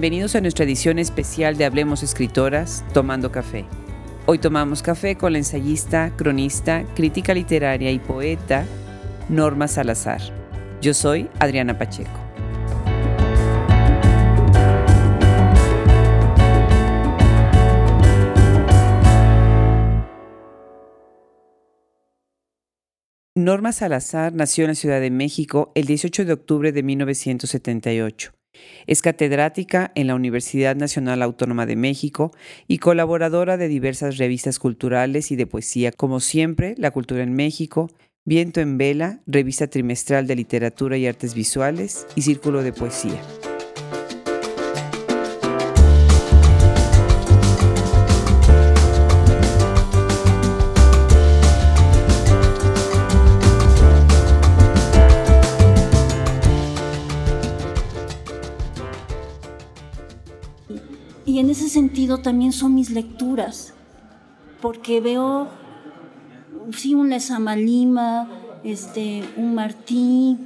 Bienvenidos 0.00 0.34
a 0.34 0.40
nuestra 0.40 0.64
edición 0.64 0.98
especial 0.98 1.58
de 1.58 1.66
Hablemos 1.66 2.02
Escritoras, 2.02 2.86
Tomando 2.94 3.30
Café. 3.30 3.66
Hoy 4.24 4.38
tomamos 4.38 4.82
café 4.82 5.16
con 5.16 5.32
la 5.32 5.38
ensayista, 5.40 6.16
cronista, 6.16 6.86
crítica 6.94 7.34
literaria 7.34 7.90
y 7.90 7.98
poeta 7.98 8.64
Norma 9.28 9.68
Salazar. 9.68 10.22
Yo 10.80 10.94
soy 10.94 11.28
Adriana 11.38 11.76
Pacheco. 11.76 12.18
Norma 23.34 23.72
Salazar 23.72 24.32
nació 24.32 24.64
en 24.64 24.68
la 24.68 24.74
Ciudad 24.76 25.00
de 25.02 25.10
México 25.10 25.72
el 25.74 25.84
18 25.84 26.24
de 26.24 26.32
octubre 26.32 26.72
de 26.72 26.82
1978. 26.82 28.39
Es 28.86 29.02
catedrática 29.02 29.92
en 29.94 30.06
la 30.06 30.14
Universidad 30.14 30.76
Nacional 30.76 31.22
Autónoma 31.22 31.66
de 31.66 31.76
México 31.76 32.32
y 32.66 32.78
colaboradora 32.78 33.56
de 33.56 33.68
diversas 33.68 34.16
revistas 34.18 34.58
culturales 34.58 35.30
y 35.30 35.36
de 35.36 35.46
poesía, 35.46 35.92
como 35.92 36.20
siempre, 36.20 36.74
La 36.78 36.90
Cultura 36.90 37.22
en 37.22 37.34
México, 37.34 37.90
Viento 38.24 38.60
en 38.60 38.76
Vela, 38.76 39.20
revista 39.26 39.68
trimestral 39.68 40.26
de 40.26 40.36
literatura 40.36 40.96
y 40.98 41.06
artes 41.06 41.34
visuales 41.34 42.06
y 42.14 42.22
Círculo 42.22 42.62
de 42.62 42.72
Poesía. 42.72 43.20
En 61.40 61.50
ese 61.50 61.68
sentido 61.68 62.18
también 62.18 62.52
son 62.52 62.74
mis 62.74 62.90
lecturas, 62.90 63.74
porque 64.60 65.00
veo, 65.00 65.48
sí, 66.72 66.94
un 66.94 67.10
Lezama 67.10 67.56
Lima, 67.56 68.28
este, 68.62 69.24
un 69.36 69.54
Martí, 69.54 70.36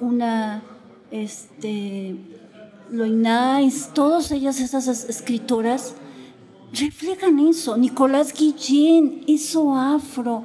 una, 0.00 0.62
este, 1.10 2.16
Loinais, 2.90 3.90
todas 3.94 4.30
ellas 4.32 4.60
esas 4.60 4.86
escritoras 4.88 5.94
reflejan 6.72 7.38
eso. 7.38 7.76
Nicolás 7.76 8.32
Guillén, 8.32 9.24
eso 9.28 9.76
afro, 9.76 10.42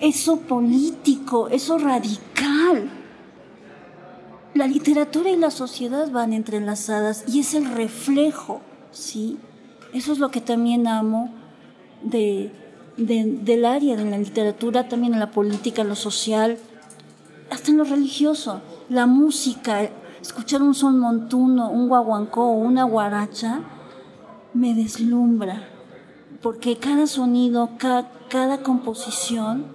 eso 0.00 0.38
político, 0.40 1.48
eso 1.48 1.78
radical. 1.78 2.90
La 4.54 4.68
literatura 4.68 5.30
y 5.30 5.36
la 5.36 5.50
sociedad 5.50 6.10
van 6.10 6.32
entrelazadas 6.32 7.24
y 7.26 7.40
es 7.40 7.54
el 7.54 7.64
reflejo 7.64 8.60
¿sí? 8.94 9.38
Eso 9.92 10.12
es 10.12 10.18
lo 10.18 10.30
que 10.30 10.40
también 10.40 10.86
amo 10.86 11.30
de, 12.02 12.50
del 12.96 13.64
área 13.64 13.96
de 13.96 14.04
la 14.04 14.18
literatura, 14.18 14.88
también 14.88 15.14
en 15.14 15.20
la 15.20 15.30
política, 15.30 15.82
en 15.82 15.88
lo 15.88 15.94
social, 15.94 16.58
hasta 17.50 17.70
en 17.70 17.76
lo 17.76 17.84
religioso. 17.84 18.60
La 18.88 19.06
música, 19.06 19.88
escuchar 20.20 20.62
un 20.62 20.74
son 20.74 20.98
montuno, 20.98 21.70
un 21.70 21.88
guaguancó, 21.88 22.50
una 22.52 22.84
guaracha, 22.84 23.60
me 24.52 24.74
deslumbra, 24.74 25.68
porque 26.42 26.76
cada 26.76 27.06
sonido, 27.06 27.70
cada, 27.78 28.10
cada 28.28 28.62
composición 28.62 29.66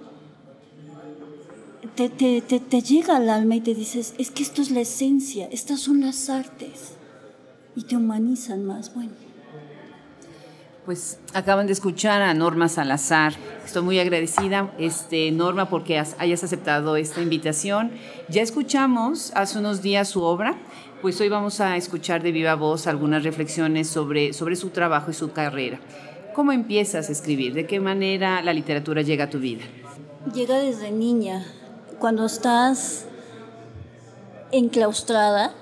te, 1.94 2.08
te, 2.08 2.40
te, 2.40 2.60
te, 2.60 2.82
llega 2.82 3.16
al 3.16 3.28
alma 3.28 3.56
y 3.56 3.60
te 3.60 3.74
dices, 3.74 4.14
es 4.16 4.30
que 4.30 4.42
esto 4.42 4.62
es 4.62 4.70
la 4.70 4.80
esencia, 4.80 5.48
estas 5.50 5.80
son 5.80 6.00
las 6.00 6.30
artes 6.30 6.99
y 7.80 7.84
te 7.84 7.96
humanizan 7.96 8.64
más. 8.64 8.94
Bueno. 8.94 9.12
Pues 10.84 11.18
acaban 11.32 11.66
de 11.66 11.72
escuchar 11.72 12.20
a 12.20 12.34
Norma 12.34 12.68
Salazar. 12.68 13.32
Estoy 13.64 13.82
muy 13.82 13.98
agradecida, 13.98 14.72
este, 14.78 15.30
Norma, 15.30 15.70
porque 15.70 16.02
hayas 16.18 16.44
aceptado 16.44 16.96
esta 16.96 17.22
invitación. 17.22 17.92
Ya 18.28 18.42
escuchamos 18.42 19.32
hace 19.34 19.58
unos 19.58 19.80
días 19.80 20.08
su 20.08 20.22
obra, 20.22 20.56
pues 21.00 21.18
hoy 21.20 21.30
vamos 21.30 21.60
a 21.60 21.76
escuchar 21.76 22.22
de 22.22 22.32
viva 22.32 22.54
voz 22.54 22.86
algunas 22.86 23.24
reflexiones 23.24 23.88
sobre, 23.88 24.34
sobre 24.34 24.56
su 24.56 24.70
trabajo 24.70 25.10
y 25.10 25.14
su 25.14 25.32
carrera. 25.32 25.80
¿Cómo 26.34 26.52
empiezas 26.52 27.08
a 27.08 27.12
escribir? 27.12 27.54
¿De 27.54 27.66
qué 27.66 27.80
manera 27.80 28.42
la 28.42 28.52
literatura 28.52 29.00
llega 29.02 29.24
a 29.24 29.30
tu 29.30 29.38
vida? 29.38 29.64
Llega 30.34 30.58
desde 30.58 30.90
niña, 30.90 31.46
cuando 31.98 32.26
estás 32.26 33.06
enclaustrada 34.52 35.54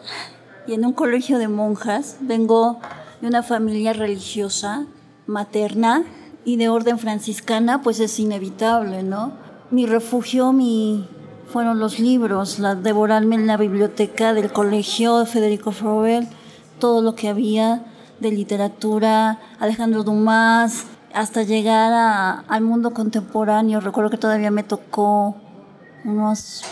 y 0.68 0.74
en 0.74 0.84
un 0.84 0.92
colegio 0.92 1.38
de 1.38 1.48
monjas. 1.48 2.18
Vengo 2.20 2.78
de 3.20 3.28
una 3.28 3.42
familia 3.42 3.94
religiosa, 3.94 4.86
materna 5.26 6.04
y 6.44 6.56
de 6.56 6.68
orden 6.68 6.98
franciscana, 6.98 7.82
pues 7.82 7.98
es 8.00 8.18
inevitable, 8.20 9.02
¿no? 9.02 9.32
Mi 9.70 9.86
refugio, 9.86 10.52
mi 10.52 11.08
fueron 11.50 11.78
los 11.78 11.98
libros, 11.98 12.58
la, 12.58 12.74
devorarme 12.74 13.34
en 13.34 13.46
la 13.46 13.56
biblioteca 13.56 14.34
del 14.34 14.52
colegio 14.52 15.18
de 15.20 15.26
Federico 15.26 15.72
Frobel, 15.72 16.28
todo 16.78 17.00
lo 17.00 17.14
que 17.14 17.28
había 17.28 17.86
de 18.20 18.30
literatura, 18.30 19.40
Alejandro 19.58 20.02
Dumas, 20.04 20.84
hasta 21.14 21.42
llegar 21.42 22.44
al 22.46 22.60
mundo 22.60 22.92
contemporáneo. 22.92 23.80
Recuerdo 23.80 24.10
que 24.10 24.18
todavía 24.18 24.50
me 24.50 24.62
tocó 24.62 25.36
unos 26.04 26.62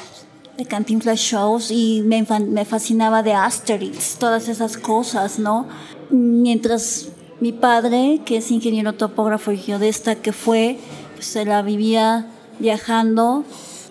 de 0.57 0.65
Cantinflas 0.65 1.19
Shows 1.19 1.71
y 1.71 2.03
me, 2.05 2.25
me 2.41 2.65
fascinaba 2.65 3.23
de 3.23 3.35
Asterix, 3.35 4.17
todas 4.17 4.49
esas 4.49 4.77
cosas, 4.77 5.39
¿no? 5.39 5.67
Mientras 6.11 7.09
mi 7.41 7.53
padre, 7.53 8.23
que 8.25 8.39
es 8.39 8.51
ingeniero 8.51 8.95
topógrafo 8.95 9.53
y 9.53 9.59
geodesta, 9.59 10.15
que 10.15 10.33
fue, 10.33 10.79
pues 11.15 11.27
se 11.27 11.45
la 11.45 11.63
vivía 11.63 12.27
viajando 12.59 13.45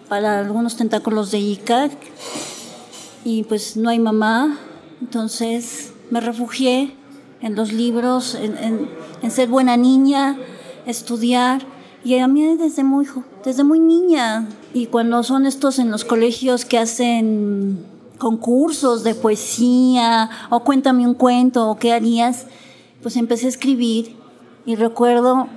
para 0.09 0.39
algunos 0.39 0.75
tentáculos 0.75 1.31
de 1.31 1.39
Ica 1.39 1.89
y 3.23 3.43
pues 3.43 3.77
no 3.77 3.89
hay 3.89 3.99
mamá, 3.99 4.59
entonces 5.01 5.93
me 6.09 6.21
refugié 6.21 6.95
en 7.41 7.55
los 7.55 7.73
libros, 7.73 8.35
en, 8.35 8.89
en 9.21 9.31
ser 9.31 9.49
buena 9.49 9.77
niña, 9.77 10.37
estudiar 10.87 11.74
y 12.05 12.19
a 12.19 12.27
mí 12.27 12.55
desde 12.55 12.83
muy, 12.83 13.07
desde 13.43 13.63
muy 13.63 13.79
niña, 13.79 14.47
y 14.75 14.85
cuando 14.85 15.23
son 15.23 15.47
estos 15.47 15.79
en 15.79 15.89
los 15.89 16.05
colegios 16.05 16.63
que 16.63 16.77
hacen 16.77 17.83
concursos 18.19 19.03
de 19.03 19.15
poesía, 19.15 20.29
o 20.51 20.59
cuéntame 20.59 21.07
un 21.07 21.15
cuento, 21.15 21.67
o 21.67 21.79
qué 21.79 21.93
harías, 21.93 22.45
pues 23.01 23.15
empecé 23.15 23.47
a 23.47 23.49
escribir, 23.49 24.15
y 24.67 24.75
recuerdo 24.75 25.47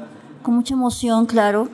con 0.43 0.55
mucha 0.55 0.73
emoción, 0.73 1.27
claro, 1.27 1.69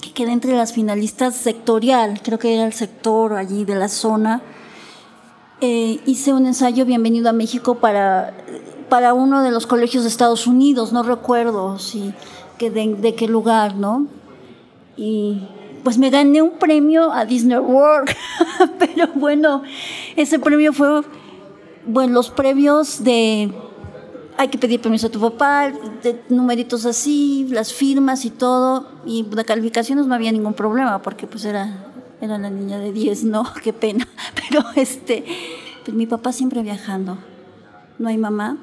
que 0.00 0.12
quedé 0.12 0.32
entre 0.32 0.56
las 0.56 0.72
finalistas 0.72 1.36
sectorial, 1.36 2.20
creo 2.20 2.40
que 2.40 2.54
era 2.54 2.66
el 2.66 2.72
sector 2.72 3.34
allí 3.34 3.64
de 3.64 3.76
la 3.76 3.88
zona. 3.88 4.42
Eh, 5.60 6.00
hice 6.04 6.32
un 6.32 6.46
ensayo 6.46 6.84
Bienvenido 6.84 7.30
a 7.30 7.32
México 7.32 7.76
para, 7.76 8.34
para 8.88 9.14
uno 9.14 9.44
de 9.44 9.52
los 9.52 9.68
colegios 9.68 10.02
de 10.02 10.08
Estados 10.08 10.48
Unidos, 10.48 10.92
no 10.92 11.04
recuerdo 11.04 11.78
si 11.78 12.12
de, 12.70 13.14
qué 13.14 13.28
lugar, 13.28 13.76
¿no? 13.76 14.06
Y 14.96 15.42
pues 15.82 15.98
me 15.98 16.10
gané 16.10 16.42
un 16.42 16.58
premio 16.58 17.12
a 17.12 17.24
Disney 17.24 17.58
World, 17.58 18.10
pero 18.78 19.08
bueno, 19.14 19.62
ese 20.16 20.38
premio 20.38 20.72
fue, 20.72 21.02
bueno, 21.86 22.14
los 22.14 22.30
premios 22.30 23.02
de, 23.02 23.52
hay 24.36 24.48
que 24.48 24.58
pedir 24.58 24.80
permiso 24.80 25.08
a 25.08 25.10
tu 25.10 25.20
papá, 25.20 25.72
de 26.02 26.22
numeritos 26.28 26.86
así, 26.86 27.46
las 27.50 27.72
firmas 27.72 28.24
y 28.24 28.30
todo, 28.30 28.88
y 29.04 29.24
de 29.24 29.44
calificaciones 29.44 30.06
no 30.06 30.14
había 30.14 30.30
ningún 30.30 30.54
problema, 30.54 31.02
porque 31.02 31.26
pues 31.26 31.44
era, 31.44 31.92
era 32.20 32.38
la 32.38 32.50
niña 32.50 32.78
de 32.78 32.92
10, 32.92 33.24
¿no? 33.24 33.44
Qué 33.62 33.72
pena, 33.72 34.06
pero 34.48 34.64
este, 34.76 35.24
pues 35.84 35.96
mi 35.96 36.06
papá 36.06 36.32
siempre 36.32 36.62
viajando, 36.62 37.18
no 37.98 38.08
hay 38.08 38.18
mamá, 38.18 38.58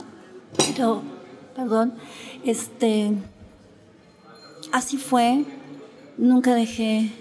pero, 0.58 1.02
perdón, 1.56 1.94
este 2.46 3.14
así 4.72 4.98
fue, 4.98 5.46
nunca 6.18 6.54
dejé 6.54 7.12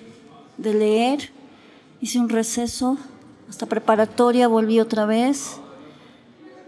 de 0.57 0.75
leer, 0.75 1.31
hice 2.01 2.19
un 2.19 2.29
receso, 2.29 2.99
hasta 3.49 3.67
preparatoria 3.67 4.49
volví 4.49 4.81
otra 4.81 5.07
vez. 5.07 5.61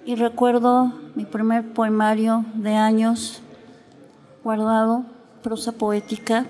Y 0.04 0.14
recuerdo 0.14 0.92
mi 1.14 1.24
primer 1.24 1.72
poemario 1.72 2.44
de 2.54 2.74
años 2.74 3.42
guardado, 4.42 5.04
prosa 5.42 5.72
poética, 5.72 6.46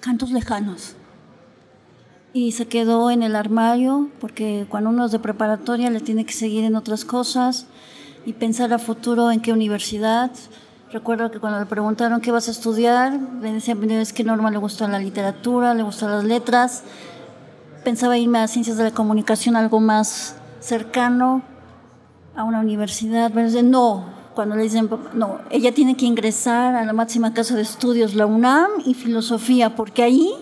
cantos 0.00 0.30
lejanos. 0.30 0.94
Y 2.32 2.52
se 2.52 2.66
quedó 2.66 3.10
en 3.10 3.22
el 3.22 3.36
armario 3.36 4.08
porque 4.20 4.66
cuando 4.68 4.90
uno 4.90 5.06
es 5.06 5.12
de 5.12 5.18
preparatoria 5.18 5.90
le 5.90 6.00
tiene 6.00 6.24
que 6.24 6.32
seguir 6.32 6.64
en 6.64 6.76
otras 6.76 7.04
cosas 7.04 7.66
y 8.24 8.32
pensar 8.34 8.72
a 8.72 8.78
futuro 8.78 9.30
en 9.30 9.40
qué 9.40 9.52
universidad, 9.52 10.30
Recuerdo 10.90 11.30
que 11.30 11.38
cuando 11.38 11.60
le 11.60 11.66
preguntaron 11.66 12.22
qué 12.22 12.32
vas 12.32 12.48
a 12.48 12.50
estudiar, 12.50 13.18
me 13.18 13.52
decían, 13.52 13.90
es 13.90 14.14
que 14.14 14.24
Norma 14.24 14.50
le 14.50 14.56
gusta 14.56 14.88
la 14.88 14.98
literatura, 14.98 15.74
le 15.74 15.82
gustan 15.82 16.10
las 16.10 16.24
letras. 16.24 16.82
Pensaba 17.84 18.16
irme 18.16 18.38
a 18.38 18.48
ciencias 18.48 18.78
de 18.78 18.84
la 18.84 18.90
comunicación, 18.92 19.54
algo 19.54 19.80
más 19.80 20.36
cercano 20.60 21.42
a 22.34 22.44
una 22.44 22.60
universidad, 22.60 23.30
pero 23.34 23.46
dice, 23.48 23.62
no, 23.62 24.06
cuando 24.34 24.56
le 24.56 24.62
dicen, 24.62 24.88
no, 25.12 25.40
ella 25.50 25.74
tiene 25.74 25.94
que 25.94 26.06
ingresar 26.06 26.74
a 26.74 26.86
la 26.86 26.94
máxima 26.94 27.34
casa 27.34 27.54
de 27.54 27.62
estudios, 27.62 28.14
la 28.14 28.24
UNAM 28.24 28.70
y 28.86 28.94
filosofía, 28.94 29.76
porque 29.76 30.02
ahí, 30.02 30.32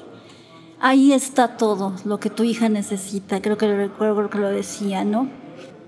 ahí 0.80 1.12
está 1.12 1.56
todo 1.56 1.94
lo 2.04 2.20
que 2.20 2.30
tu 2.30 2.44
hija 2.44 2.68
necesita, 2.68 3.42
creo 3.42 3.58
que 3.58 3.74
recuerdo 3.74 4.30
que 4.30 4.38
lo 4.38 4.50
decía, 4.50 5.04
¿no? 5.04 5.28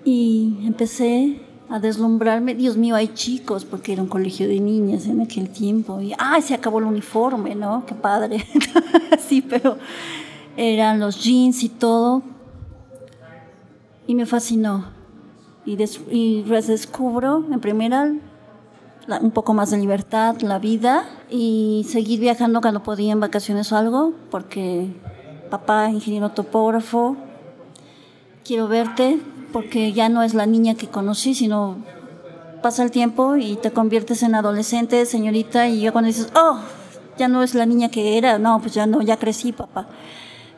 Y 0.04 0.58
empecé 0.64 1.47
a 1.70 1.78
deslumbrarme, 1.78 2.54
Dios 2.54 2.76
mío, 2.76 2.94
hay 2.94 3.08
chicos, 3.08 3.64
porque 3.64 3.92
era 3.92 4.02
un 4.02 4.08
colegio 4.08 4.48
de 4.48 4.58
niñas 4.58 5.06
en 5.06 5.20
aquel 5.20 5.50
tiempo, 5.50 6.00
y, 6.00 6.14
¡ay, 6.18 6.42
se 6.42 6.54
acabó 6.54 6.78
el 6.78 6.86
uniforme, 6.86 7.54
¿no? 7.54 7.84
Qué 7.86 7.94
padre. 7.94 8.44
sí, 9.28 9.42
pero 9.42 9.76
eran 10.56 10.98
los 10.98 11.22
jeans 11.22 11.62
y 11.62 11.68
todo, 11.68 12.22
y 14.06 14.14
me 14.14 14.24
fascinó. 14.24 14.86
Y, 15.66 15.76
y 16.10 16.44
redescubro 16.44 17.44
en 17.50 17.60
primera 17.60 18.14
un 19.20 19.30
poco 19.30 19.54
más 19.54 19.70
de 19.70 19.78
libertad, 19.78 20.36
la 20.42 20.58
vida 20.58 21.08
y 21.30 21.86
seguir 21.88 22.20
viajando 22.20 22.60
cuando 22.60 22.82
podía 22.82 23.12
en 23.12 23.20
vacaciones 23.20 23.72
o 23.72 23.76
algo, 23.76 24.12
porque 24.30 24.88
papá, 25.50 25.90
ingeniero 25.90 26.30
topógrafo, 26.30 27.16
quiero 28.44 28.68
verte 28.68 29.18
porque 29.52 29.92
ya 29.92 30.08
no 30.08 30.22
es 30.22 30.34
la 30.34 30.46
niña 30.46 30.74
que 30.74 30.88
conocí, 30.88 31.34
sino 31.34 31.78
pasa 32.62 32.82
el 32.82 32.90
tiempo 32.90 33.36
y 33.36 33.56
te 33.56 33.70
conviertes 33.70 34.22
en 34.22 34.34
adolescente, 34.34 35.04
señorita, 35.06 35.68
y 35.68 35.80
ya 35.80 35.92
cuando 35.92 36.08
dices, 36.08 36.28
oh, 36.34 36.60
ya 37.16 37.28
no 37.28 37.42
es 37.42 37.54
la 37.54 37.66
niña 37.66 37.90
que 37.90 38.18
era, 38.18 38.38
no, 38.38 38.60
pues 38.60 38.74
ya 38.74 38.86
no, 38.86 39.02
ya 39.02 39.16
crecí, 39.16 39.52
papá. 39.52 39.88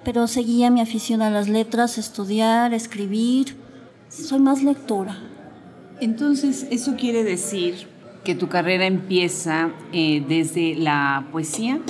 Pero 0.04 0.26
seguía 0.26 0.70
mi 0.70 0.81
afición 0.81 1.22
a 1.22 1.31
las 1.31 1.48
letras, 1.48 1.98
estudiar, 1.98 2.72
escribir, 2.72 3.56
soy 4.08 4.38
más 4.38 4.62
lectora. 4.62 5.19
Entonces, 6.00 6.66
eso 6.70 6.96
quiere 6.96 7.22
decir 7.22 7.87
que 8.25 8.34
tu 8.34 8.48
carrera 8.48 8.87
empieza 8.87 9.70
eh, 9.92 10.25
desde 10.26 10.75
la 10.75 11.26
poesía 11.31 11.81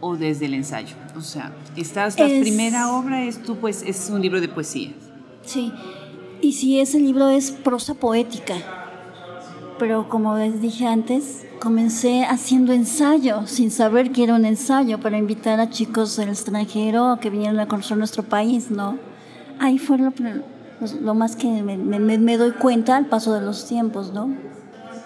o 0.00 0.16
desde 0.16 0.46
el 0.46 0.54
ensayo. 0.54 0.96
O 1.16 1.20
sea, 1.20 1.52
estás, 1.76 2.18
la 2.18 2.26
primera 2.26 2.92
obra 2.92 3.24
es 3.24 3.42
tu, 3.42 3.56
pues, 3.56 3.82
es 3.82 4.08
un 4.10 4.22
libro 4.22 4.40
de 4.40 4.48
poesía. 4.48 4.92
Sí, 5.44 5.72
y 6.40 6.52
si 6.52 6.80
ese 6.80 7.00
libro 7.00 7.28
es 7.28 7.50
prosa 7.50 7.94
poética, 7.94 8.54
pero 9.78 10.08
como 10.08 10.36
les 10.36 10.60
dije 10.60 10.86
antes, 10.86 11.46
comencé 11.60 12.24
haciendo 12.24 12.72
ensayo, 12.72 13.46
sin 13.46 13.70
saber 13.70 14.12
que 14.12 14.24
era 14.24 14.34
un 14.34 14.44
ensayo, 14.44 14.98
para 15.00 15.18
invitar 15.18 15.60
a 15.60 15.70
chicos 15.70 16.16
del 16.16 16.30
extranjero 16.30 17.18
que 17.20 17.30
vinieran 17.30 17.60
a 17.60 17.68
conocer 17.68 17.96
nuestro 17.96 18.22
país, 18.22 18.70
¿no? 18.70 18.98
Ahí 19.60 19.78
fue 19.78 19.98
lo, 19.98 20.12
lo 21.00 21.14
más 21.14 21.36
que 21.36 21.48
me, 21.48 22.36
doy 22.36 22.52
cuenta 22.52 22.96
al 22.96 23.06
paso 23.06 23.32
de 23.34 23.40
los 23.40 23.66
tiempos, 23.66 24.12
¿no? 24.12 24.34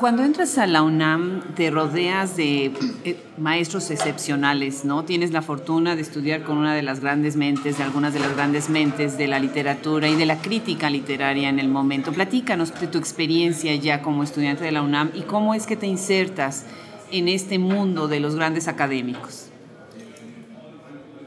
Cuando 0.02 0.24
entras 0.24 0.58
a 0.58 0.66
la 0.66 0.82
UNAM 0.82 1.54
te 1.54 1.70
rodeas 1.70 2.36
de 2.36 2.72
eh, 3.04 3.24
maestros 3.38 3.88
excepcionales, 3.92 4.84
¿no? 4.84 5.04
Tienes 5.04 5.30
la 5.30 5.42
fortuna 5.42 5.94
de 5.94 6.02
estudiar 6.02 6.42
con 6.42 6.58
una 6.58 6.74
de 6.74 6.82
las 6.82 6.98
grandes 6.98 7.36
mentes, 7.36 7.78
de 7.78 7.84
algunas 7.84 8.12
de 8.12 8.18
las 8.18 8.34
grandes 8.34 8.68
mentes 8.68 9.16
de 9.16 9.28
la 9.28 9.38
literatura 9.38 10.08
y 10.08 10.16
de 10.16 10.26
la 10.26 10.38
crítica 10.38 10.90
literaria 10.90 11.48
en 11.48 11.60
el 11.60 11.68
momento. 11.68 12.10
Platícanos 12.10 12.74
de 12.80 12.88
tu 12.88 12.98
experiencia 12.98 13.76
ya 13.76 14.02
como 14.02 14.24
estudiante 14.24 14.64
de 14.64 14.72
la 14.72 14.82
UNAM 14.82 15.12
y 15.14 15.20
cómo 15.20 15.54
es 15.54 15.68
que 15.68 15.76
te 15.76 15.86
insertas 15.86 16.66
en 17.12 17.28
este 17.28 17.60
mundo 17.60 18.08
de 18.08 18.18
los 18.18 18.34
grandes 18.34 18.66
académicos. 18.66 19.50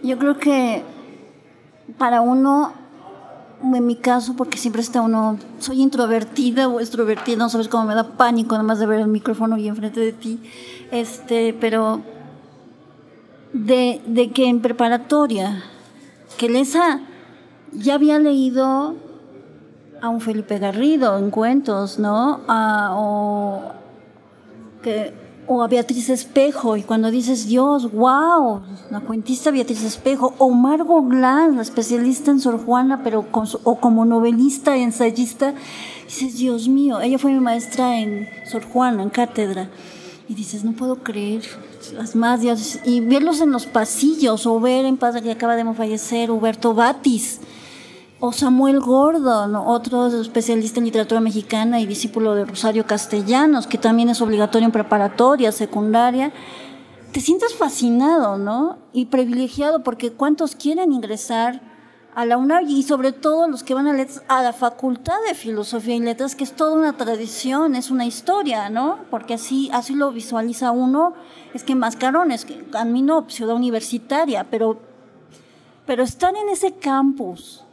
Yo 0.04 0.18
creo 0.18 0.38
que 0.38 0.84
para 1.98 2.20
uno 2.20 2.74
en 3.62 3.86
mi 3.86 3.96
caso, 3.96 4.36
porque 4.36 4.58
siempre 4.58 4.82
está 4.82 5.02
uno, 5.02 5.38
soy 5.60 5.82
introvertida 5.82 6.68
o 6.68 6.80
extrovertida, 6.80 7.38
no 7.38 7.50
sabes 7.50 7.68
cómo 7.68 7.86
me 7.86 7.96
da 7.96 8.04
pánico 8.04 8.56
nada 8.56 8.64
más 8.64 8.80
de 8.80 8.86
ver 8.86 9.00
el 9.00 9.08
micrófono 9.08 9.58
y 9.58 9.68
enfrente 9.68 10.00
de 10.00 10.14
ti, 10.14 10.40
este, 10.92 11.54
pero 11.54 12.02
de, 13.54 14.02
de 14.06 14.32
que 14.32 14.48
en 14.48 14.62
preparatoria, 14.62 15.64
que 16.38 16.50
Lesa 16.50 17.02
ya 17.72 17.96
había 17.96 18.20
leído 18.20 18.96
a 20.02 20.10
un 20.10 20.22
Felipe 20.22 20.60
Garrido 20.60 21.18
en 21.18 21.32
cuentos, 21.32 22.00
¿no? 22.00 22.42
o 22.48 23.62
que 24.82 25.25
o 25.48 25.62
a 25.62 25.68
Beatriz 25.68 26.10
Espejo, 26.10 26.78
y 26.78 26.84
cuando 26.84 27.12
dices 27.12 27.48
Dios, 27.48 27.92
wow, 27.92 28.62
la 28.90 29.02
cuentista 29.02 29.52
Beatriz 29.52 29.84
Espejo, 29.84 30.34
o 30.38 30.50
Margot 30.50 31.08
Glantz, 31.08 31.56
la 31.56 31.62
especialista 31.62 32.32
en 32.32 32.40
Sor 32.40 32.64
Juana, 32.64 33.02
pero 33.04 33.26
o 33.64 33.76
como 33.80 34.06
novelista 34.06 34.76
ensayista, 34.78 35.54
dices, 36.06 36.38
Dios 36.38 36.68
mío, 36.68 37.00
ella 37.02 37.18
fue 37.18 37.32
mi 37.32 37.40
maestra 37.40 38.00
en 38.00 38.28
Sor 38.46 38.66
Juana, 38.66 39.04
en 39.04 39.10
cátedra, 39.10 39.70
y 40.28 40.34
dices, 40.34 40.64
no 40.64 40.72
puedo 40.74 41.04
creer, 41.04 41.44
las 41.94 42.16
más, 42.16 42.42
Dios, 42.42 42.80
y 42.84 43.00
verlos 43.02 43.42
en 43.42 43.52
los 43.52 43.66
pasillos, 43.66 44.48
o 44.48 44.60
ver 44.60 44.86
en 44.86 44.98
paz 44.98 45.22
que 45.22 45.32
acaba 45.32 45.56
de 45.56 45.74
fallecer, 45.74 46.32
Huberto 46.32 46.74
Batis, 46.74 47.40
o 48.20 48.32
Samuel 48.32 48.80
Gordon, 48.80 49.56
otro 49.56 50.08
especialista 50.08 50.80
en 50.80 50.86
literatura 50.86 51.20
mexicana 51.20 51.80
y 51.80 51.86
discípulo 51.86 52.34
de 52.34 52.46
Rosario 52.46 52.86
Castellanos, 52.86 53.68
que 53.68 53.78
también 53.78 54.10
es 54.10 54.22
obligatorio 54.22 54.66
en 54.66 54.72
preparatoria, 54.72 55.52
secundaria, 55.52 56.32
te 57.12 57.20
sientes 57.20 57.56
fascinado, 57.56 58.38
¿no? 58.38 58.78
Y 58.94 59.06
privilegiado, 59.06 59.84
porque 59.84 60.12
¿cuántos 60.12 60.56
quieren 60.56 60.92
ingresar 60.92 61.62
a 62.16 62.26
la 62.26 62.38
UNAM 62.38 62.70
y 62.70 62.84
sobre 62.84 63.12
todo 63.12 63.50
los 63.50 63.64
que 63.64 63.74
van 63.74 63.88
a, 63.88 64.08
a 64.30 64.44
la 64.44 64.54
Facultad 64.54 65.18
de 65.28 65.36
Filosofía 65.36 65.96
y 65.96 66.00
Letras, 66.00 66.36
que 66.36 66.46
es 66.46 66.56
toda 66.56 66.74
una 66.74 66.96
tradición, 66.96 67.76
es 67.76 67.92
una 67.92 68.06
historia, 68.06 68.70
¿no? 68.70 69.00
Porque 69.12 69.34
así, 69.34 69.70
así 69.74 69.94
lo 69.94 70.12
visualiza 70.12 70.72
uno, 70.72 71.14
es 71.54 71.66
que 71.66 71.76
Mascarones, 71.76 72.46
que 72.46 72.66
a 72.74 72.86
mí 72.86 73.02
no, 73.02 73.30
ciudad 73.30 73.56
universitaria, 73.56 74.46
pero, 74.50 74.80
pero 75.86 76.04
están 76.04 76.38
en 76.38 76.48
ese 76.48 76.76
campus, 76.76 77.65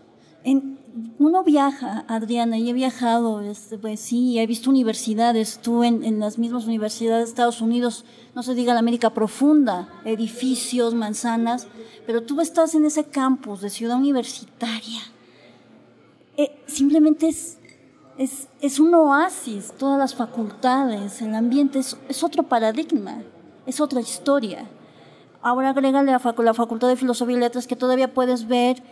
uno 1.18 1.44
viaja, 1.44 2.04
Adriana, 2.08 2.58
y 2.58 2.68
he 2.68 2.72
viajado, 2.72 3.40
este, 3.40 3.78
pues 3.78 4.00
sí, 4.00 4.38
he 4.38 4.46
visto 4.46 4.70
universidades, 4.70 5.58
tú 5.62 5.84
en, 5.84 6.04
en, 6.04 6.20
las 6.20 6.38
mismas 6.38 6.66
universidades 6.66 7.24
de 7.24 7.30
Estados 7.30 7.60
Unidos, 7.60 8.04
no 8.34 8.42
se 8.42 8.54
diga 8.54 8.74
la 8.74 8.80
América 8.80 9.10
profunda, 9.10 9.88
edificios, 10.04 10.94
manzanas, 10.94 11.66
pero 12.06 12.22
tú 12.22 12.40
estás 12.40 12.74
en 12.74 12.84
ese 12.84 13.04
campus 13.04 13.60
de 13.60 13.70
ciudad 13.70 13.96
universitaria. 13.96 15.00
Eh, 16.36 16.62
simplemente 16.66 17.28
es, 17.28 17.58
es, 18.18 18.48
es, 18.60 18.80
un 18.80 18.94
oasis, 18.94 19.72
todas 19.78 19.98
las 19.98 20.14
facultades, 20.14 21.22
el 21.22 21.34
ambiente 21.34 21.78
es, 21.78 21.96
es 22.08 22.22
otro 22.22 22.42
paradigma, 22.42 23.22
es 23.66 23.80
otra 23.80 24.00
historia. 24.00 24.66
Ahora 25.40 25.70
agrégale 25.70 26.12
a 26.12 26.20
la 26.42 26.54
Facultad 26.54 26.88
de 26.88 26.96
Filosofía 26.96 27.36
y 27.36 27.40
Letras 27.40 27.66
que 27.66 27.76
todavía 27.76 28.14
puedes 28.14 28.46
ver 28.46 28.82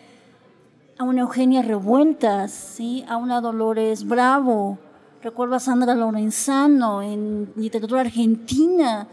a 1.00 1.02
una 1.02 1.22
Eugenia 1.22 1.62
Revueltas, 1.62 2.52
¿sí? 2.52 3.06
a 3.08 3.16
una 3.16 3.40
Dolores 3.40 4.06
Bravo, 4.06 4.76
recuerdo 5.22 5.54
a 5.54 5.58
Sandra 5.58 5.94
Lorenzano 5.94 7.00
en 7.00 7.50
literatura 7.56 8.02
argentina, 8.02 9.08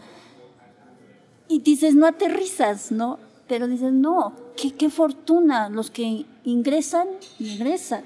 y 1.48 1.60
dices, 1.60 1.94
no 1.94 2.06
aterrizas, 2.06 2.92
¿no? 2.92 3.18
Pero 3.46 3.66
dices, 3.66 3.90
no, 3.90 4.34
qué, 4.54 4.90
fortuna 4.90 5.70
los 5.70 5.90
que 5.90 6.26
ingresan 6.44 7.08
y 7.38 7.54
egresan. 7.54 8.04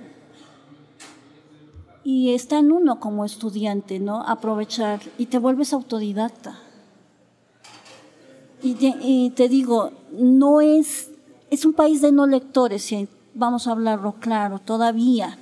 Y 2.04 2.34
está 2.34 2.60
en 2.60 2.70
uno 2.70 3.00
como 3.00 3.24
estudiante, 3.24 3.98
¿no? 3.98 4.22
Aprovechar 4.22 5.00
y 5.18 5.26
te 5.26 5.38
vuelves 5.38 5.72
autodidacta. 5.72 6.56
Y 8.62 8.74
te, 8.74 8.94
y 9.00 9.30
te 9.30 9.48
digo, 9.48 9.90
no 10.12 10.60
es, 10.60 11.10
es 11.50 11.64
un 11.64 11.72
país 11.72 12.00
de 12.00 12.12
no 12.12 12.28
lectores, 12.28 12.84
vamos 13.34 13.66
a 13.66 13.72
hablarlo 13.72 14.14
claro, 14.20 14.58
todavía. 14.58 15.38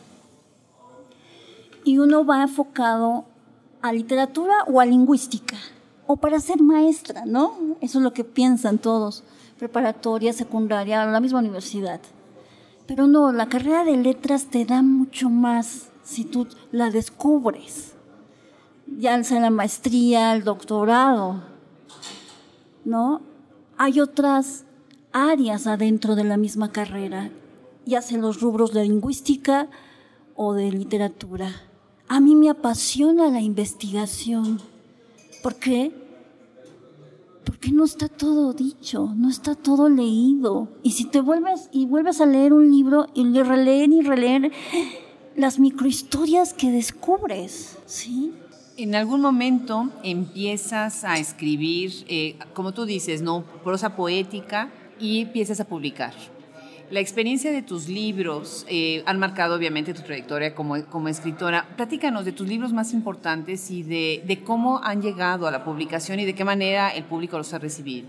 Y 1.85 1.99
uno 1.99 2.25
va 2.25 2.43
enfocado 2.43 3.25
a 3.83 3.93
literatura 3.93 4.55
o 4.67 4.81
a 4.81 4.87
lingüística, 4.87 5.57
o 6.07 6.17
para 6.17 6.41
ser 6.41 6.63
maestra, 6.63 7.25
¿no? 7.25 7.55
Eso 7.81 7.99
es 7.99 8.05
lo 8.05 8.13
que 8.13 8.25
piensan 8.25 8.79
todos, 8.79 9.25
preparatoria, 9.59 10.33
secundaria, 10.33 11.07
la 11.07 11.21
misma 11.21 11.39
universidad. 11.39 12.01
Pero 12.87 13.07
no, 13.07 13.33
la 13.33 13.49
carrera 13.49 13.85
de 13.85 13.97
letras 13.97 14.47
te 14.47 14.65
da 14.65 14.83
mucho 14.83 15.31
más 15.31 15.89
si 16.03 16.25
tú 16.25 16.47
la 16.73 16.91
descubres. 16.91 17.95
Ya 18.87 19.23
sea 19.23 19.41
la 19.41 19.51
maestría, 19.51 20.33
el 20.35 20.43
doctorado, 20.43 21.43
¿no? 22.85 23.23
Hay 23.79 24.01
otras 24.01 24.65
áreas 25.13 25.67
adentro 25.67 26.17
de 26.17 26.25
la 26.25 26.37
misma 26.37 26.73
carrera 26.73 27.31
ya 27.91 28.01
sea 28.01 28.17
en 28.17 28.23
los 28.23 28.41
rubros 28.41 28.73
de 28.73 28.85
lingüística 28.85 29.69
o 30.35 30.55
de 30.55 30.73
literatura. 30.73 31.51
A 32.09 32.21
mí 32.21 32.35
me 32.35 32.49
apasiona 32.49 33.31
la 33.31 33.41
investigación. 33.41 34.61
¿Por 35.43 35.57
qué? 35.57 35.93
Porque 37.45 37.73
no 37.73 37.85
está 37.85 38.09
todo 38.09 38.53
dicho, 38.53 39.13
no 39.17 39.29
está 39.29 39.55
todo 39.55 39.89
leído. 39.89 40.69
Y 40.83 40.93
si 40.93 41.05
te 41.05 41.21
vuelves 41.21 41.69
y 41.73 41.87
vuelves 41.87 42.21
a 42.21 42.27
leer 42.27 42.53
un 42.53 42.71
libro 42.71 43.07
y 43.15 43.25
le 43.25 43.45
releer 43.45 43.91
y 43.91 44.01
releer, 44.03 44.53
las 45.37 45.59
microhistorias 45.59 46.53
que 46.53 46.71
descubres, 46.71 47.79
¿sí? 47.87 48.33
En 48.77 48.95
algún 48.95 49.21
momento 49.21 49.91
empiezas 50.03 51.05
a 51.05 51.19
escribir, 51.19 51.93
eh, 52.09 52.39
como 52.55 52.73
tú 52.73 52.87
dices, 52.87 53.21
¿no? 53.21 53.45
Prosa 53.63 53.95
poética 53.97 54.71
y 54.99 55.21
empiezas 55.21 55.61
a 55.61 55.65
publicar. 55.65 56.15
La 56.91 56.99
experiencia 56.99 57.53
de 57.53 57.63
tus 57.63 57.89
libros 57.89 58.67
eh, 58.69 59.05
han 59.07 59.21
marcado 59.21 59.55
obviamente 59.55 59.95
tu 59.95 60.03
trayectoria 60.03 60.57
como, 60.57 60.85
como 60.87 61.07
escritora. 61.07 61.69
Platícanos 61.77 62.25
de 62.25 62.33
tus 62.33 62.49
libros 62.49 62.73
más 62.73 62.93
importantes 62.93 63.71
y 63.71 63.85
de, 63.85 64.25
de 64.27 64.43
cómo 64.43 64.81
han 64.83 65.01
llegado 65.01 65.47
a 65.47 65.53
la 65.53 65.63
publicación 65.63 66.19
y 66.19 66.25
de 66.25 66.35
qué 66.35 66.45
manera 66.45 66.91
el 66.91 67.05
público 67.05 67.39
los 67.39 67.55
ha 67.55 67.61
recibido. 67.61 68.09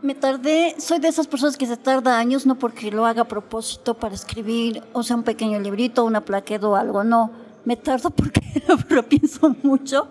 Me 0.00 0.14
tardé, 0.14 0.74
soy 0.78 1.00
de 1.00 1.08
esas 1.08 1.26
personas 1.26 1.58
que 1.58 1.66
se 1.66 1.76
tarda 1.76 2.18
años, 2.18 2.46
no 2.46 2.58
porque 2.58 2.90
lo 2.90 3.04
haga 3.04 3.22
a 3.22 3.28
propósito 3.28 3.92
para 3.92 4.14
escribir, 4.14 4.82
o 4.94 5.02
sea, 5.02 5.16
un 5.16 5.24
pequeño 5.24 5.60
librito, 5.60 6.06
una 6.06 6.22
plaqueta 6.22 6.66
o 6.66 6.76
algo, 6.76 7.04
no. 7.04 7.30
Me 7.66 7.76
tardo 7.76 8.08
porque 8.16 8.40
lo 8.88 9.02
pienso 9.02 9.54
mucho. 9.62 10.08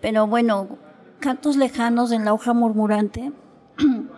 Pero 0.00 0.26
bueno, 0.26 0.76
Cantos 1.20 1.56
Lejanos 1.56 2.10
en 2.10 2.24
la 2.24 2.32
hoja 2.32 2.52
murmurante 2.52 3.30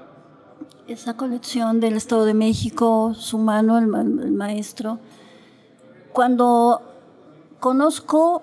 esa 0.92 1.16
colección 1.16 1.78
del 1.78 1.96
Estado 1.96 2.24
de 2.24 2.34
México, 2.34 3.14
su 3.14 3.38
mano, 3.38 3.78
el, 3.78 3.86
maestro. 3.86 4.98
Cuando 6.12 6.82
conozco 7.60 8.42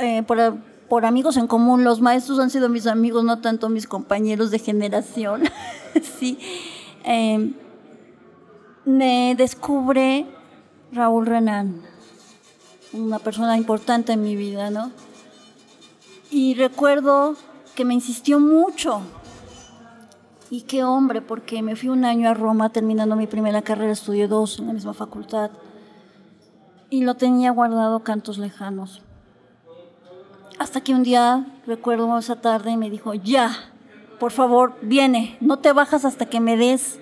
eh, 0.00 0.24
por, 0.24 1.04
amigos 1.04 1.36
en 1.36 1.46
común, 1.46 1.84
los 1.84 2.00
maestros 2.00 2.40
han 2.40 2.50
sido 2.50 2.68
mis 2.68 2.88
amigos, 2.88 3.22
no 3.22 3.40
tanto 3.40 3.68
mis 3.68 3.86
compañeros 3.86 4.50
de 4.50 4.58
generación, 4.58 5.44
sí. 6.18 6.38
Em, 7.04 7.54
me 8.84 9.36
descubre 9.36 10.26
Raúl 10.90 11.26
Renan, 11.26 11.82
una 12.92 13.20
persona 13.20 13.56
importante 13.56 14.12
en 14.12 14.22
mi 14.22 14.34
vida, 14.34 14.70
¿no? 14.70 14.90
Y 16.32 16.54
recuerdo 16.54 17.36
que 17.76 17.84
me 17.84 17.94
insistió 17.94 18.40
mucho 18.40 19.02
y 20.50 20.62
qué 20.62 20.82
hombre, 20.82 21.22
porque 21.22 21.62
me 21.62 21.76
fui 21.76 21.88
un 21.88 22.04
año 22.04 22.28
a 22.28 22.34
Roma 22.34 22.70
terminando 22.70 23.14
mi 23.14 23.28
primera 23.28 23.62
carrera, 23.62 23.92
estudié 23.92 24.26
dos 24.26 24.58
en 24.58 24.66
la 24.66 24.72
misma 24.72 24.92
facultad. 24.92 25.52
Y 26.90 27.04
lo 27.04 27.14
tenía 27.14 27.52
guardado 27.52 28.00
cantos 28.00 28.36
lejanos. 28.36 29.00
Hasta 30.58 30.80
que 30.80 30.92
un 30.92 31.04
día, 31.04 31.46
recuerdo 31.66 32.18
esa 32.18 32.40
tarde, 32.40 32.76
me 32.76 32.90
dijo, 32.90 33.14
ya, 33.14 33.52
por 34.18 34.32
favor, 34.32 34.74
viene, 34.82 35.38
no 35.40 35.60
te 35.60 35.72
bajas 35.72 36.04
hasta 36.04 36.26
que 36.26 36.40
me 36.40 36.56
des. 36.56 36.98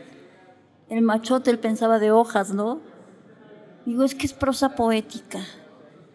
El 0.90 1.00
machote, 1.00 1.50
él 1.50 1.58
pensaba 1.58 1.98
de 1.98 2.12
hojas, 2.12 2.52
¿no? 2.52 2.80
Digo, 3.86 4.04
es 4.04 4.14
que 4.14 4.26
es 4.26 4.34
prosa 4.34 4.76
poética. 4.76 5.40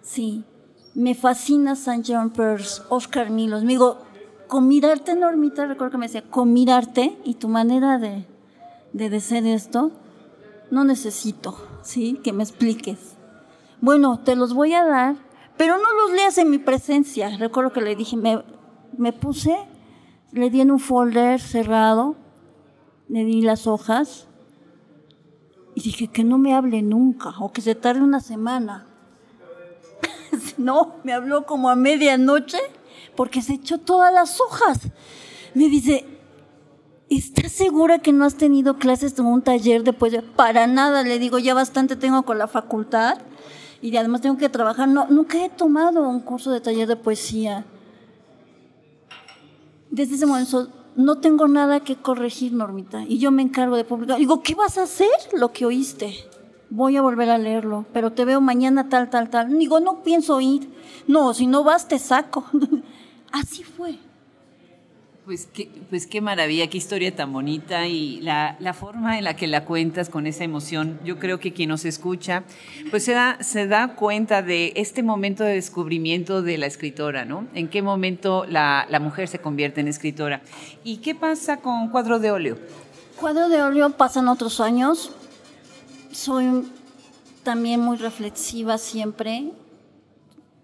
Sí. 0.02 0.46
Me 0.94 1.16
fascina 1.16 1.76
Saint 1.76 2.06
John 2.08 2.30
Peirce, 2.30 2.84
Oscar 2.90 3.32
Milos. 3.32 3.64
Me 3.64 3.70
digo, 3.70 3.98
mirarte, 4.62 5.16
Normita, 5.16 5.66
recuerdo 5.66 5.92
que 5.92 5.98
me 5.98 6.06
decía, 6.08 6.24
con 6.30 6.54
mirarte 6.54 7.18
y 7.24 7.36
tu 7.36 7.48
manera 7.48 7.98
de, 7.98 8.26
de 8.94 9.10
decir 9.10 9.46
esto, 9.48 9.92
no 10.72 10.84
necesito, 10.84 11.56
¿sí? 11.82 12.20
Que 12.24 12.34
me 12.34 12.44
expliques. 12.44 13.16
Bueno, 13.82 14.20
te 14.20 14.36
los 14.36 14.54
voy 14.54 14.74
a 14.74 14.86
dar, 14.86 15.16
pero 15.58 15.78
no 15.78 15.94
los 16.02 16.16
leas 16.16 16.38
en 16.38 16.50
mi 16.50 16.58
presencia. 16.58 17.38
Recuerdo 17.38 17.74
que 17.74 17.82
le 17.82 17.96
dije, 17.96 18.16
me, 18.16 18.44
me 18.98 19.14
puse, 19.14 19.58
le 20.32 20.50
di 20.50 20.62
en 20.62 20.72
un 20.72 20.80
folder 20.80 21.42
cerrado, 21.42 22.16
le 23.08 23.26
di 23.26 23.42
las 23.42 23.68
hojas 23.68 24.28
y 25.76 25.82
dije 25.82 26.08
que 26.08 26.24
no 26.24 26.38
me 26.38 26.54
hable 26.54 26.82
nunca 26.82 27.34
o 27.40 27.52
que 27.52 27.62
se 27.62 27.76
tarde 27.76 28.02
una 28.02 28.20
semana. 28.20 28.88
no, 30.58 30.96
me 31.04 31.14
habló 31.14 31.46
como 31.46 31.70
a 31.70 31.76
medianoche 31.76 32.60
porque 33.16 33.42
se 33.42 33.54
echó 33.54 33.78
todas 33.78 34.14
las 34.14 34.40
hojas. 34.42 34.80
Me 35.54 35.70
dice, 35.70 36.06
¿estás 37.10 37.52
segura 37.52 38.00
que 38.00 38.14
no 38.14 38.26
has 38.26 38.36
tenido 38.36 38.78
clases 38.78 39.18
en 39.20 39.26
un 39.26 39.42
taller 39.42 39.84
de 39.84 39.94
poesía? 39.94 40.24
Para 40.36 40.68
nada, 40.68 41.04
le 41.04 41.20
digo, 41.20 41.40
ya 41.40 41.54
bastante 41.54 41.96
tengo 41.96 42.24
con 42.24 42.38
la 42.38 42.48
facultad 42.48 43.20
y 43.82 43.96
además 43.98 44.22
tengo 44.22 44.38
que 44.38 44.50
trabajar. 44.50 44.88
No, 44.88 45.08
nunca 45.08 45.44
he 45.44 45.50
tomado 45.50 46.08
un 46.08 46.22
curso 46.22 46.52
de 46.52 46.62
taller 46.62 46.88
de 46.88 46.96
poesía. 46.96 47.66
Desde 49.92 50.16
ese 50.16 50.26
momento 50.26 50.70
no 50.96 51.18
tengo 51.20 51.48
nada 51.48 51.80
que 51.82 51.96
corregir, 51.96 52.54
Normita, 52.54 53.04
y 53.08 53.20
yo 53.20 53.32
me 53.32 53.42
encargo 53.42 53.76
de 53.76 53.84
publicar. 53.84 54.18
Digo, 54.18 54.42
¿qué 54.42 54.56
vas 54.56 54.78
a 54.78 54.84
hacer? 54.84 55.10
Lo 55.34 55.52
que 55.52 55.66
oíste. 55.66 56.16
Voy 56.70 56.98
a 56.98 57.02
volver 57.04 57.30
a 57.30 57.38
leerlo, 57.38 57.86
pero 57.94 58.12
te 58.12 58.26
veo 58.26 58.42
mañana 58.42 58.90
tal, 58.90 59.10
tal, 59.10 59.30
tal. 59.30 59.58
Digo, 59.60 59.80
no 59.80 60.02
pienso 60.02 60.42
ir. 60.42 60.72
No, 61.08 61.34
si 61.34 61.46
no 61.46 61.64
vas, 61.64 61.88
te 61.88 62.00
saco. 62.00 62.46
Así 63.34 63.64
fue. 63.64 63.98
Pues 65.26 65.48
qué, 65.52 65.68
pues 65.90 66.06
qué 66.06 66.22
maravilla, 66.22 66.70
qué 66.70 66.78
historia 66.78 67.16
tan 67.16 67.34
bonita 67.34 67.88
y 67.88 68.22
la, 68.22 68.76
forma 68.78 69.18
en 69.18 69.24
la 69.24 69.36
que 69.36 69.48
la 69.48 69.66
cuentas 69.66 70.10
con 70.10 70.28
esa 70.28 70.44
emoción, 70.44 71.00
yo 71.04 71.18
creo 71.18 71.40
que 71.40 71.52
quien 71.52 71.70
nos 71.70 71.84
escucha, 71.84 72.44
pues 72.92 73.06
se 73.06 73.14
da, 73.14 73.40
se 73.42 73.66
da 73.66 73.96
cuenta 73.96 74.44
de 74.44 74.74
este 74.76 75.02
momento 75.02 75.44
de 75.44 75.56
descubrimiento 75.56 76.44
de 76.44 76.60
la 76.60 76.68
escritora, 76.68 77.26
¿no? 77.26 77.48
En 77.56 77.70
qué 77.70 77.82
momento 77.82 78.46
la, 78.48 78.86
la 78.90 79.00
mujer 79.00 79.28
se 79.28 79.40
convierte 79.40 79.82
en 79.82 79.88
escritora. 79.88 80.44
¿Y 80.84 80.98
qué 80.98 81.16
pasa 81.16 81.58
con 81.58 81.90
cuadro 81.90 82.20
de 82.20 82.30
óleo? 82.30 82.60
Cuadro 83.20 83.50
de 83.50 83.64
óleo 83.64 83.90
pasan 83.92 84.28
otros 84.28 84.60
años. 84.60 85.12
Soy 86.12 86.68
también 87.42 87.80
muy 87.80 87.98
reflexiva 87.98 88.78
siempre. 88.78 89.54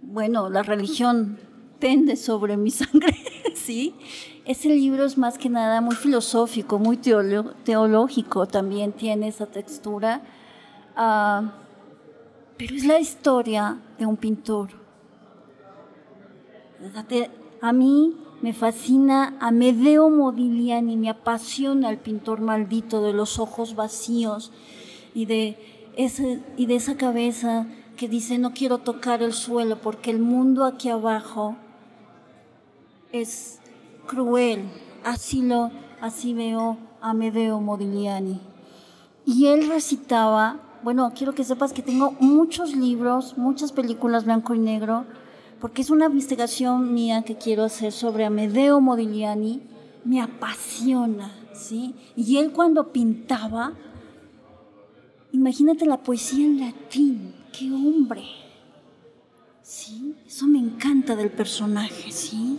Bueno, 0.02 0.50
la 0.50 0.62
religión 0.62 1.40
pende 1.80 2.16
sobre 2.16 2.58
mi 2.58 2.72
sangre, 2.82 3.16
¿sí? 3.56 3.96
Ese 4.46 4.70
libro 4.70 5.06
es 5.06 5.18
más 5.18 5.38
que 5.38 5.50
nada 5.50 5.82
muy 5.82 5.96
filosófico, 5.96 6.80
muy 6.80 6.98
teológico, 6.98 8.48
también 8.48 8.94
tiene 8.94 9.28
esa 9.28 9.46
textura, 9.46 10.24
ah, 10.96 11.54
pero 12.58 12.76
es 12.76 12.86
la 12.86 13.00
historia 13.00 13.78
de 13.98 14.06
un 14.06 14.18
pintor. 14.18 14.70
A 17.62 17.74
mí 17.74 18.18
me 18.42 18.54
fascina 18.54 19.38
Amedeo 19.40 20.10
Modigliani, 20.10 20.98
me 20.98 21.10
apasiona 21.10 21.90
el 21.90 21.98
pintor 21.98 22.42
maldito 22.42 23.02
de 23.04 23.14
los 23.14 23.38
ojos 23.38 23.76
vacíos 23.76 24.52
y 25.14 25.26
de, 25.26 25.92
ese, 25.96 26.42
y 26.58 26.66
de 26.66 26.76
esa 26.76 26.96
cabeza 26.96 27.68
que 27.98 28.08
dice 28.08 28.38
no 28.38 28.54
quiero 28.54 28.78
tocar 28.78 29.22
el 29.22 29.34
suelo 29.34 29.82
porque 29.82 30.10
el 30.10 30.20
mundo 30.20 30.64
aquí 30.64 30.90
abajo 30.90 31.58
es 33.12 33.60
cruel. 34.08 34.70
Así, 35.04 35.42
lo, 35.42 35.72
así 36.02 36.34
veo 36.34 36.78
a 37.02 37.14
Medeo 37.14 37.60
Modigliani. 37.62 38.42
Y 39.26 39.48
él 39.48 39.68
recitaba, 39.70 40.60
bueno, 40.84 41.12
quiero 41.16 41.36
que 41.36 41.44
sepas 41.44 41.74
que 41.74 41.82
tengo 41.82 42.12
muchos 42.20 42.76
libros, 42.76 43.38
muchas 43.38 43.72
películas 43.72 44.26
blanco 44.26 44.56
y 44.56 44.60
negro, 44.60 45.06
porque 45.60 45.82
es 45.82 45.90
una 45.90 46.06
investigación 46.06 46.94
mía 46.94 47.24
que 47.24 47.38
quiero 47.38 47.64
hacer 47.64 47.92
sobre 47.92 48.26
Amedeo 48.26 48.80
Modigliani. 48.82 49.62
Me 50.06 50.22
apasiona, 50.22 51.32
¿sí? 51.54 51.96
Y 52.16 52.38
él 52.38 52.52
cuando 52.54 52.92
pintaba, 52.92 53.74
imagínate 55.32 55.86
la 55.86 55.98
poesía 55.98 56.46
en 56.46 56.60
latín, 56.60 57.36
qué 57.52 57.72
hombre. 57.72 58.24
¿Sí? 59.62 60.16
Eso 60.26 60.48
me 60.48 60.58
encanta 60.58 61.16
del 61.16 61.30
personaje, 61.30 62.12
¿sí? 62.12 62.58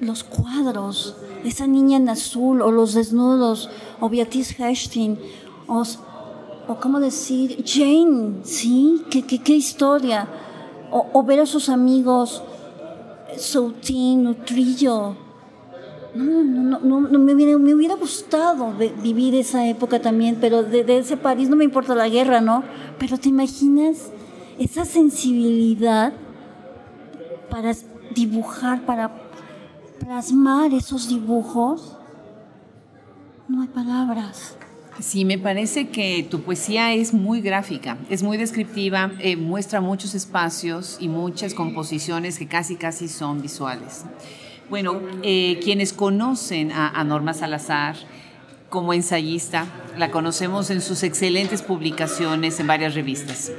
Los 0.00 0.24
cuadros, 0.24 1.16
esa 1.44 1.66
niña 1.66 1.96
en 1.96 2.08
azul, 2.08 2.62
o 2.62 2.70
los 2.70 2.94
desnudos, 2.94 3.70
o 4.00 4.08
Beatriz 4.08 4.58
Hastings, 4.60 5.18
o, 5.66 5.82
o 6.68 6.76
cómo 6.80 7.00
decir, 7.00 7.62
Jane, 7.64 8.44
¿sí? 8.44 9.02
¿Qué, 9.10 9.22
qué, 9.22 9.54
historia? 9.54 10.28
O, 10.90 11.22
ver 11.24 11.40
a 11.40 11.46
sus 11.46 11.68
amigos, 11.68 12.42
Soutín, 13.36 14.26
Utrillo. 14.28 15.14
No, 16.14 16.42
no, 16.42 16.78
no, 16.80 17.00
no, 17.00 17.18
me, 17.18 17.34
hubiera, 17.34 17.58
me 17.58 17.74
hubiera 17.74 17.94
gustado 17.94 18.72
vivir 19.02 19.34
esa 19.34 19.66
época 19.66 20.00
también, 20.00 20.38
pero 20.40 20.62
de, 20.62 20.82
de 20.82 20.98
ese 20.98 21.18
París 21.18 21.50
no 21.50 21.56
me 21.56 21.64
importa 21.64 21.94
la 21.94 22.08
guerra, 22.08 22.40
¿no? 22.40 22.62
Pero 22.98 23.18
te 23.18 23.28
imaginas 23.28 24.10
esa 24.58 24.86
sensibilidad 24.86 26.14
para 27.50 27.72
dibujar, 28.14 28.86
para 28.86 29.25
plasmar 29.98 30.72
esos 30.72 31.08
dibujos, 31.08 31.96
no 33.48 33.62
hay 33.62 33.68
palabras. 33.68 34.56
Sí, 34.98 35.26
me 35.26 35.38
parece 35.38 35.88
que 35.88 36.26
tu 36.30 36.40
poesía 36.40 36.94
es 36.94 37.12
muy 37.12 37.42
gráfica, 37.42 37.98
es 38.08 38.22
muy 38.22 38.38
descriptiva, 38.38 39.12
eh, 39.20 39.36
muestra 39.36 39.82
muchos 39.82 40.14
espacios 40.14 40.96
y 41.00 41.08
muchas 41.08 41.52
composiciones 41.52 42.38
que 42.38 42.46
casi 42.46 42.76
casi 42.76 43.08
son 43.08 43.42
visuales. 43.42 44.04
Bueno, 44.70 45.00
eh, 45.22 45.60
quienes 45.62 45.92
conocen 45.92 46.72
a, 46.72 47.04
Norma 47.04 47.34
Salazar 47.34 47.96
como 48.68 48.92
ensayista. 48.92 49.66
La 49.96 50.10
conocemos 50.10 50.70
en 50.70 50.80
sus 50.80 51.02
excelentes 51.02 51.62
publicaciones 51.62 52.60
en 52.60 52.66
varias 52.66 52.94
revistas. 52.94 53.52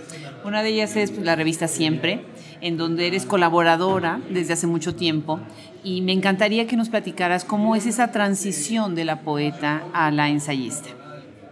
Una 0.43 0.63
de 0.63 0.69
ellas 0.69 0.95
es 0.95 1.17
la 1.17 1.35
revista 1.35 1.67
Siempre, 1.67 2.25
en 2.61 2.77
donde 2.77 3.07
eres 3.07 3.25
colaboradora 3.25 4.21
desde 4.29 4.53
hace 4.53 4.67
mucho 4.67 4.95
tiempo 4.95 5.39
y 5.83 6.01
me 6.01 6.11
encantaría 6.11 6.67
que 6.67 6.75
nos 6.75 6.89
platicaras 6.89 7.45
cómo 7.45 7.75
es 7.75 7.85
esa 7.85 8.11
transición 8.11 8.95
de 8.95 9.05
la 9.05 9.21
poeta 9.21 9.83
a 9.93 10.11
la 10.11 10.29
ensayista. 10.29 10.89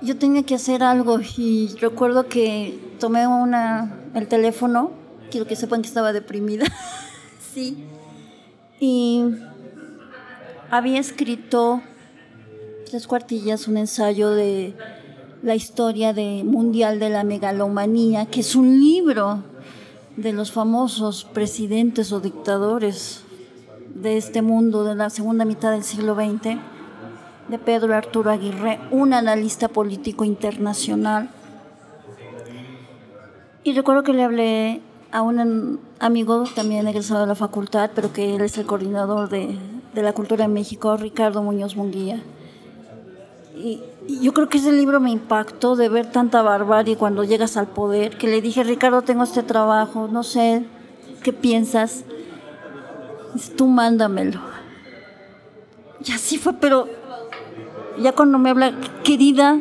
Yo 0.02 0.18
tenía 0.18 0.44
que 0.44 0.56
hacer 0.56 0.84
algo 0.84 1.20
y 1.38 1.76
recuerdo 1.80 2.28
que 2.28 2.78
tomé 3.00 3.28
una, 3.28 3.96
el 4.14 4.28
teléfono, 4.28 4.92
quiero 5.32 5.48
que 5.48 5.56
sepan 5.56 5.82
que 5.82 5.88
estaba 5.88 6.14
deprimida, 6.14 6.66
sí, 7.54 7.86
y 8.80 9.24
había 10.70 11.00
escrito 11.00 11.82
tres 12.86 13.08
cuartillas 13.08 13.68
un 13.68 13.78
ensayo 13.78 14.30
de 14.30 14.76
la 15.42 15.56
historia 15.56 16.14
de, 16.14 16.44
mundial 16.46 17.00
de 17.00 17.10
la 17.10 17.24
megalomanía, 17.24 18.28
que 18.28 18.40
es 18.40 18.56
un 18.56 18.80
libro 18.80 19.44
de 20.16 20.34
los 20.34 20.52
famosos 20.52 21.26
presidentes 21.26 22.12
o 22.12 22.20
dictadores 22.20 23.24
de 23.94 24.18
este 24.18 24.42
mundo 24.42 24.84
de 24.84 24.96
la 24.96 25.10
segunda 25.10 25.46
mitad 25.46 25.72
del 25.72 25.84
siglo 25.84 26.16
XX, 26.16 26.58
de 27.50 27.60
Pedro 27.60 27.94
Arturo 27.94 28.32
Aguirre, 28.32 28.80
un 28.92 29.14
analista 29.14 29.68
político 29.68 30.24
internacional. 30.24 31.30
Y 33.64 33.74
recuerdo 33.74 34.04
que 34.04 34.14
le 34.14 34.24
hablé 34.24 34.82
a 35.12 35.22
un 35.22 35.80
amigo 36.00 36.44
también 36.56 36.88
egresado 36.88 37.22
de 37.22 37.28
la 37.28 37.36
facultad, 37.36 37.92
pero 37.96 38.14
que 38.14 38.36
él 38.36 38.42
es 38.42 38.58
el 38.58 38.66
coordinador 38.66 39.30
de, 39.30 39.58
de 39.94 40.04
la 40.04 40.14
cultura 40.14 40.46
en 40.46 40.54
México, 40.54 40.98
Ricardo 40.98 41.42
Muñoz 41.42 41.76
Munguía. 41.76 42.22
Y, 43.56 43.82
yo 44.22 44.34
creo 44.34 44.50
que 44.50 44.60
ese 44.60 44.72
libro 44.72 45.00
me 45.00 45.10
impactó 45.10 45.76
de 45.76 45.90
ver 45.90 46.12
tanta 46.12 46.44
barbarie 46.44 46.96
cuando 46.96 47.24
llegas 47.24 47.58
al 47.58 47.68
poder, 47.68 48.18
que 48.18 48.28
le 48.28 48.42
dije, 48.42 48.64
Ricardo, 48.64 49.02
tengo 49.02 49.24
este 49.24 49.42
trabajo, 49.42 50.08
no 50.12 50.24
sé, 50.24 50.64
¿qué 51.24 51.34
piensas? 51.34 52.04
tú 53.58 53.68
mándamelo. 53.68 54.40
Y 56.06 56.12
así 56.12 56.38
fue, 56.38 56.54
pero 56.54 56.88
ya 58.00 58.12
cuando 58.14 58.38
me 58.38 58.50
habla, 58.50 58.74
querida, 59.04 59.60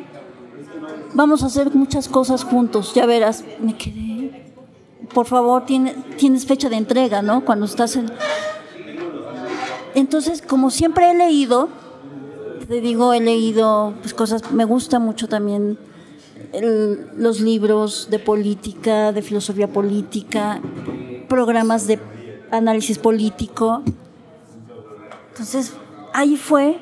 vamos 1.15 1.43
a 1.43 1.47
hacer 1.47 1.75
muchas 1.75 2.09
cosas 2.09 2.45
juntos, 2.45 2.95
ya 2.95 3.07
verás, 3.07 3.45
me 3.61 3.77
quedé, 3.77 4.53
por 5.13 5.27
favor, 5.27 5.65
tiene, 5.65 5.95
tienes 6.19 6.47
fecha 6.47 6.69
de 6.69 6.77
entrega, 6.77 7.23
¿no? 7.23 7.45
Cuando 7.45 7.67
estás 7.67 7.97
en... 7.97 8.11
Entonces, 9.95 10.43
como 10.43 10.71
siempre 10.71 11.11
he 11.11 11.15
leído, 11.15 11.69
te 12.66 12.80
digo, 12.80 13.12
he 13.12 13.21
leído 13.21 13.94
pues, 14.00 14.14
cosas, 14.14 14.52
me 14.52 14.64
gusta 14.64 14.99
mucho 14.99 15.28
también 15.28 15.78
los 17.16 17.40
libros 17.40 18.09
de 18.11 18.18
política, 18.18 19.12
de 19.12 19.23
filosofía 19.23 19.68
política, 19.68 20.61
programas 21.28 21.87
de 21.87 21.99
análisis 22.50 22.99
político. 22.99 23.83
Entonces, 25.30 25.75
ahí 26.12 26.37
fue 26.37 26.78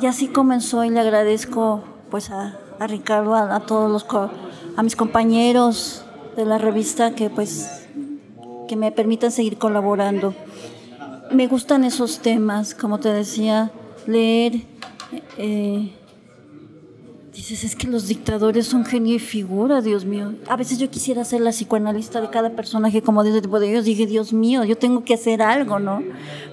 y 0.00 0.06
así 0.06 0.28
comenzó 0.28 0.84
y 0.84 0.90
le 0.90 1.00
agradezco 1.00 1.84
pues 2.10 2.30
a, 2.30 2.58
Ricardo, 2.80 3.34
a, 3.34 3.60
todos 3.60 3.90
los 3.90 4.06
a 4.76 4.82
mis 4.82 4.96
compañeros 4.96 6.04
de 6.36 6.44
la 6.44 6.58
revista 6.58 7.14
que 7.14 7.30
pues 7.30 7.86
que 8.66 8.76
me 8.76 8.90
permitan 8.92 9.30
seguir 9.30 9.58
colaborando. 9.58 10.34
Me 11.30 11.46
gustan 11.46 11.84
esos 11.84 12.20
temas, 12.20 12.74
como 12.74 12.98
te 13.00 13.12
decía, 13.12 13.70
leer 14.06 14.73
eh, 15.38 15.92
dices, 17.34 17.64
es 17.64 17.74
que 17.74 17.88
los 17.88 18.06
dictadores 18.06 18.66
son 18.66 18.84
genio 18.84 19.16
y 19.16 19.18
figura, 19.18 19.80
Dios 19.80 20.04
mío. 20.04 20.34
A 20.48 20.56
veces 20.56 20.78
yo 20.78 20.88
quisiera 20.88 21.24
ser 21.24 21.40
la 21.40 21.50
psicoanalista 21.50 22.20
de 22.20 22.30
cada 22.30 22.50
personaje 22.50 23.02
como 23.02 23.24
de 23.24 23.30
ese 23.30 23.42
tipo 23.42 23.58
de 23.58 23.70
ellos. 23.70 23.84
Dije, 23.84 24.06
Dios 24.06 24.32
mío, 24.32 24.64
yo 24.64 24.76
tengo 24.76 25.04
que 25.04 25.14
hacer 25.14 25.42
algo, 25.42 25.78
¿no? 25.78 26.02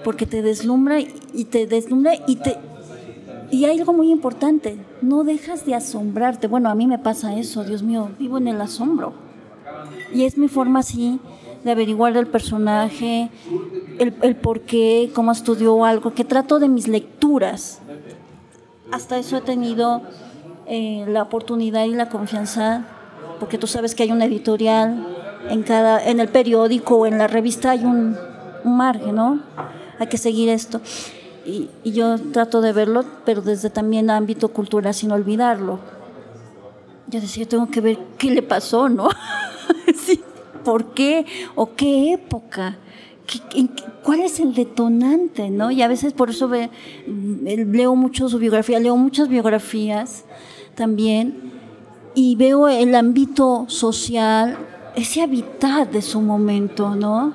Porque 0.04 0.26
te 0.26 0.42
deslumbra 0.42 0.98
y 1.00 1.44
te 1.44 1.66
deslumbra 1.66 2.14
y 2.26 2.36
te... 2.36 2.58
Y 3.50 3.66
hay 3.66 3.78
algo 3.78 3.92
muy 3.92 4.10
importante, 4.10 4.78
no 5.02 5.24
dejas 5.24 5.66
de 5.66 5.74
asombrarte. 5.74 6.48
Bueno, 6.48 6.70
a 6.70 6.74
mí 6.74 6.86
me 6.86 6.98
pasa 6.98 7.36
eso, 7.36 7.64
Dios 7.64 7.82
mío, 7.82 8.08
vivo 8.18 8.38
en 8.38 8.48
el 8.48 8.58
asombro. 8.60 9.12
Y 10.14 10.24
es 10.24 10.38
mi 10.38 10.48
forma 10.48 10.80
así 10.80 11.20
de 11.62 11.70
averiguar 11.70 12.16
el 12.16 12.26
personaje, 12.26 13.30
el, 13.98 14.14
el 14.22 14.36
por 14.36 14.62
qué, 14.62 15.10
cómo 15.14 15.32
estudió 15.32 15.84
algo, 15.84 16.14
que 16.14 16.24
trato 16.24 16.58
de 16.58 16.68
mis 16.68 16.88
lecturas 16.88 17.81
hasta 18.92 19.18
eso 19.18 19.38
he 19.38 19.40
tenido 19.40 20.02
eh, 20.66 21.04
la 21.08 21.22
oportunidad 21.22 21.84
y 21.86 21.94
la 21.94 22.08
confianza, 22.08 22.84
porque 23.40 23.58
tú 23.58 23.66
sabes 23.66 23.94
que 23.94 24.04
hay 24.04 24.12
una 24.12 24.26
editorial 24.26 25.06
en 25.48 25.62
cada, 25.62 26.04
en 26.04 26.20
el 26.20 26.28
periódico 26.28 26.98
o 26.98 27.06
en 27.06 27.18
la 27.18 27.26
revista 27.26 27.72
hay 27.72 27.84
un, 27.84 28.16
margen, 28.64 29.16
¿no? 29.16 29.40
Hay 29.98 30.06
que 30.06 30.18
seguir 30.18 30.48
esto. 30.48 30.80
Y, 31.44 31.68
yo 31.84 32.16
trato 32.32 32.60
de 32.60 32.72
verlo, 32.72 33.04
pero 33.24 33.42
desde 33.42 33.70
también 33.70 34.08
ámbito 34.08 34.48
cultural, 34.48 34.94
sin 34.94 35.10
olvidarlo. 35.10 35.80
Yo 37.08 37.20
decía, 37.20 37.48
tengo 37.48 37.68
que 37.68 37.80
ver 37.80 37.98
qué 38.18 38.30
le 38.30 38.42
pasó, 38.42 38.88
¿no? 38.88 39.08
¿Por 40.64 40.94
qué? 40.94 41.26
¿O 41.56 41.74
qué 41.74 42.12
época? 42.12 42.76
¿Cuál 44.02 44.20
es 44.20 44.40
el 44.40 44.54
detonante? 44.54 45.50
¿no? 45.50 45.70
Y 45.70 45.82
a 45.82 45.88
veces 45.88 46.12
por 46.12 46.30
eso 46.30 46.48
mm, 46.48 47.44
leo 47.72 47.94
mucho 47.94 48.28
su 48.28 48.38
biografía, 48.38 48.80
leo 48.80 48.96
muchas 48.96 49.28
biografías 49.28 50.24
también 50.74 51.52
y 52.14 52.36
veo 52.36 52.68
el 52.68 52.94
ámbito 52.94 53.66
social, 53.68 54.58
ese 54.96 55.22
hábitat 55.22 55.90
de 55.90 56.02
su 56.02 56.20
momento, 56.20 56.94
¿no? 56.94 57.34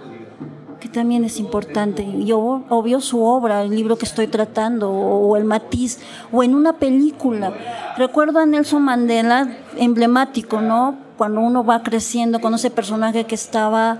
que 0.80 0.90
también 0.90 1.24
es 1.24 1.40
importante. 1.40 2.06
Yo 2.24 2.64
obvio 2.70 3.02
su 3.02 3.24
obra, 3.24 3.64
el 3.64 3.72
libro 3.72 3.98
que 3.98 4.06
estoy 4.06 4.28
tratando, 4.28 4.92
o, 4.92 5.36
el 5.36 5.44
matiz, 5.44 6.00
o 6.32 6.44
en 6.44 6.56
una 6.56 6.74
película. 6.74 7.54
Recuerdo 7.98 8.40
a 8.40 8.46
Nelson 8.46 8.84
Mandela, 8.84 9.58
emblemático, 9.78 10.62
¿no? 10.62 10.98
Cuando 11.18 11.42
uno 11.42 11.64
va 11.64 11.82
creciendo 11.82 12.40
con 12.40 12.54
ese 12.54 12.70
personaje 12.70 13.26
que 13.26 13.36
estaba 13.36 13.98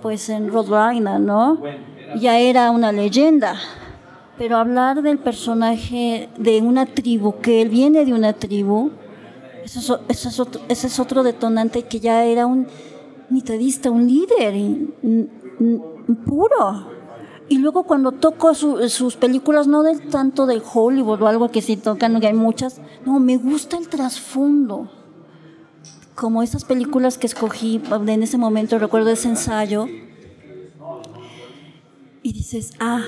pues 0.00 0.28
en 0.28 0.48
Rhode 0.48 0.96
Island, 0.96 1.26
¿no? 1.26 1.58
Ya 2.18 2.38
era 2.38 2.70
una 2.70 2.92
leyenda. 2.92 3.56
Pero 4.38 4.56
hablar 4.56 5.02
del 5.02 5.18
personaje 5.18 6.28
de 6.38 6.62
una 6.62 6.86
tribu, 6.86 7.40
que 7.40 7.60
él 7.62 7.68
viene 7.68 8.04
de 8.04 8.14
una 8.14 8.32
tribu, 8.32 8.90
eso 9.64 10.00
es, 10.08 10.40
otro, 10.40 10.62
ese 10.68 10.86
es 10.86 10.98
otro 10.98 11.22
detonante 11.22 11.82
que 11.82 12.00
ya 12.00 12.24
era 12.24 12.46
un 12.46 12.66
mitadista, 13.28 13.90
un 13.90 14.06
líder 14.06 14.54
puro. 16.26 16.86
Y 17.48 17.58
luego 17.58 17.82
cuando 17.82 18.12
toco 18.12 18.54
sus 18.54 19.16
películas, 19.16 19.66
no 19.66 19.82
del 19.82 20.08
tanto 20.08 20.46
de 20.46 20.62
Hollywood 20.72 21.20
o 21.20 21.26
algo 21.26 21.50
que 21.50 21.60
sí 21.60 21.76
tocan, 21.76 22.20
que 22.20 22.28
hay 22.28 22.34
muchas, 22.34 22.80
no, 23.04 23.20
me 23.20 23.36
gusta 23.36 23.76
el 23.76 23.88
trasfondo 23.88 24.88
como 26.20 26.42
esas 26.42 26.64
películas 26.64 27.16
que 27.16 27.26
escogí 27.26 27.80
en 27.90 28.22
ese 28.22 28.36
momento, 28.36 28.78
recuerdo 28.78 29.08
ese 29.08 29.28
ensayo, 29.28 29.86
y 32.22 32.34
dices, 32.34 32.74
ah, 32.78 33.02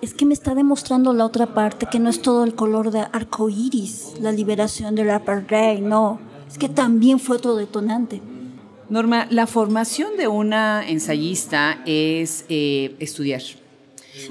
es 0.00 0.14
que 0.14 0.24
me 0.24 0.32
está 0.32 0.54
demostrando 0.54 1.12
la 1.12 1.26
otra 1.26 1.52
parte 1.52 1.86
que 1.92 1.98
no 1.98 2.08
es 2.08 2.22
todo 2.22 2.44
el 2.44 2.54
color 2.54 2.90
de 2.90 3.00
arco 3.00 3.50
iris, 3.50 4.14
la 4.22 4.32
liberación 4.32 4.94
del 4.94 5.10
apartheid, 5.10 5.80
no, 5.80 6.20
es 6.50 6.56
que 6.56 6.70
también 6.70 7.20
fue 7.20 7.36
otro 7.36 7.54
detonante. 7.54 8.22
Norma, 8.88 9.26
la 9.28 9.46
formación 9.46 10.16
de 10.16 10.28
una 10.28 10.88
ensayista 10.88 11.82
es 11.84 12.46
eh, 12.48 12.96
estudiar. 12.98 13.42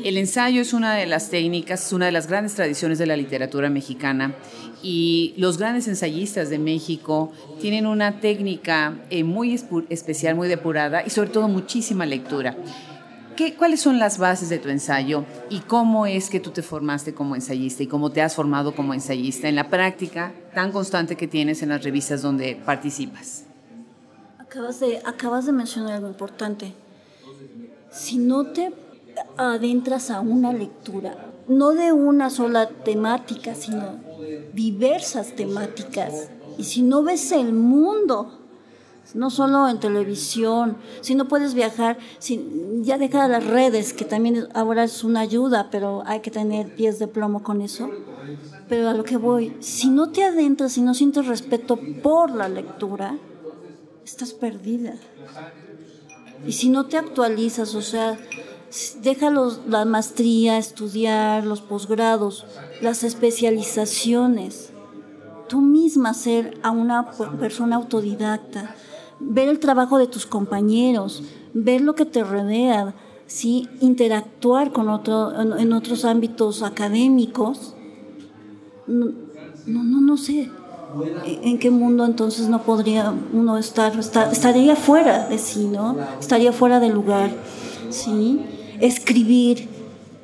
El 0.04 0.18
ensayo 0.18 0.62
es 0.62 0.74
una 0.74 0.96
de 0.96 1.06
las 1.06 1.30
técnicas, 1.30 1.86
es 1.86 1.94
una 1.94 2.08
de 2.08 2.12
las 2.12 2.26
grandes 2.26 2.56
tradiciones 2.56 2.98
de 2.98 3.06
la 3.06 3.16
literatura 3.16 3.70
mexicana 3.70 4.34
y 4.84 5.34
los 5.38 5.58
grandes 5.58 5.88
ensayistas 5.88 6.50
de 6.50 6.60
México 6.60 7.32
tienen 7.60 7.86
una 7.86 8.20
técnica 8.20 8.98
eh, 9.10 9.24
muy 9.24 9.60
especial, 9.90 10.36
muy 10.36 10.48
depurada 10.48 11.04
y 11.06 11.10
sobre 11.10 11.30
todo 11.30 11.48
muchísima 11.48 12.06
lectura. 12.06 12.56
¿Qué, 13.36 13.54
¿Cuáles 13.54 13.82
son 13.82 14.00
las 14.00 14.18
bases 14.18 14.50
de 14.50 14.58
tu 14.58 14.70
ensayo 14.70 15.24
y 15.50 15.60
cómo 15.60 16.08
es 16.08 16.30
que 16.30 16.40
tú 16.40 16.50
te 16.50 16.64
formaste 16.64 17.14
como 17.14 17.36
ensayista 17.36 17.84
y 17.84 17.88
cómo 17.88 18.12
te 18.12 18.24
has 18.24 18.34
formado 18.34 18.76
como 18.76 18.96
ensayista 18.96 19.48
en 19.48 19.56
la 19.56 19.70
práctica 19.70 20.34
tan 20.56 20.72
constante 20.72 21.16
que 21.16 21.28
tienes 21.28 21.62
en 21.62 21.70
las 21.70 21.84
revistas 21.84 22.24
donde 22.24 22.56
participas? 22.56 23.44
Acabas 24.40 24.80
de, 24.80 25.02
acabas 25.06 25.46
de 25.46 25.52
mencionar 25.52 25.94
algo 25.94 26.08
importante. 26.08 26.74
Si 27.92 28.18
no 28.18 28.48
te 28.48 28.72
adentras 29.38 30.10
a 30.10 30.22
una 30.22 30.54
lectura, 30.54 31.32
no 31.48 31.72
de 31.72 31.92
una 31.92 32.30
sola 32.30 32.68
temática, 32.70 33.56
sino 33.56 34.00
diversas 34.54 35.36
temáticas. 35.36 36.30
Y 36.58 36.64
si 36.64 36.82
no 36.82 37.04
ves 37.04 37.32
el 37.32 37.54
mundo 37.54 38.38
no 39.14 39.30
solo 39.30 39.68
en 39.68 39.80
televisión, 39.80 40.78
si 41.02 41.16
no 41.16 41.28
puedes 41.28 41.54
viajar, 41.54 41.98
si, 42.20 42.82
ya 42.82 42.98
deja 42.98 43.28
las 43.28 43.46
redes, 43.46 43.94
que 43.94 44.06
también 44.06 44.48
ahora 44.54 44.84
es 44.84 45.04
una 45.04 45.22
ayuda, 45.22 45.70
pero 45.72 46.04
hay 46.06 46.20
que 46.20 46.32
tener 46.32 46.76
pies 46.76 47.00
de 47.00 47.08
plomo 47.08 47.44
con 47.44 47.62
eso. 47.62 47.90
Pero 48.68 48.90
a 48.90 48.94
lo 48.94 49.04
que 49.04 49.18
voy, 49.18 49.56
si 49.60 49.90
no 49.90 50.10
te 50.10 50.24
adentras, 50.24 50.74
si 50.74 50.82
no 50.82 50.94
sientes 50.94 51.26
respeto 51.26 51.80
por 52.04 52.32
la 52.32 52.50
lectura, 52.50 53.18
estás 54.04 54.34
perdida. 54.34 54.96
Y 56.46 56.52
si 56.52 56.70
no 56.70 56.86
te 56.86 56.98
actualizas, 56.98 57.76
o 57.76 57.82
sea, 57.82 58.20
deja 59.02 59.32
la 59.68 59.86
maestría, 59.86 60.58
estudiar, 60.58 61.46
los 61.46 61.62
posgrados, 61.62 62.46
las 62.82 63.04
especializaciones, 63.04 64.72
tú 65.48 65.62
misma 65.62 66.14
ser 66.14 66.58
a 66.64 66.72
una 66.72 67.12
persona 67.40 67.78
autodidacta, 67.78 68.76
ver 69.20 69.50
el 69.50 69.60
trabajo 69.60 69.98
de 69.98 70.08
tus 70.08 70.26
compañeros, 70.26 71.24
ver 71.54 71.82
lo 71.82 71.96
que 71.96 72.06
te 72.06 72.24
rodea, 72.24 72.94
¿sí? 73.26 73.68
interactuar 73.80 74.72
con 74.72 74.90
otro, 74.90 75.34
en, 75.40 75.74
otros 75.74 76.06
ámbitos 76.06 76.62
académicos. 76.62 77.74
No, 78.86 79.14
no, 79.66 80.02
no, 80.02 80.18
sé 80.18 80.50
en 81.26 81.60
qué 81.60 81.70
mundo 81.70 82.06
entonces 82.06 82.48
no 82.48 82.64
podría 82.64 83.14
uno 83.34 83.58
estar, 83.58 83.94
estaría 84.00 84.76
fuera 84.76 85.28
de 85.28 85.38
sí, 85.38 85.68
¿no? 85.68 85.98
Estaría 86.20 86.54
fuera 86.54 86.80
de 86.80 86.90
lugar, 86.90 87.32
¿sí? 87.90 88.42
Escribir, 88.80 89.68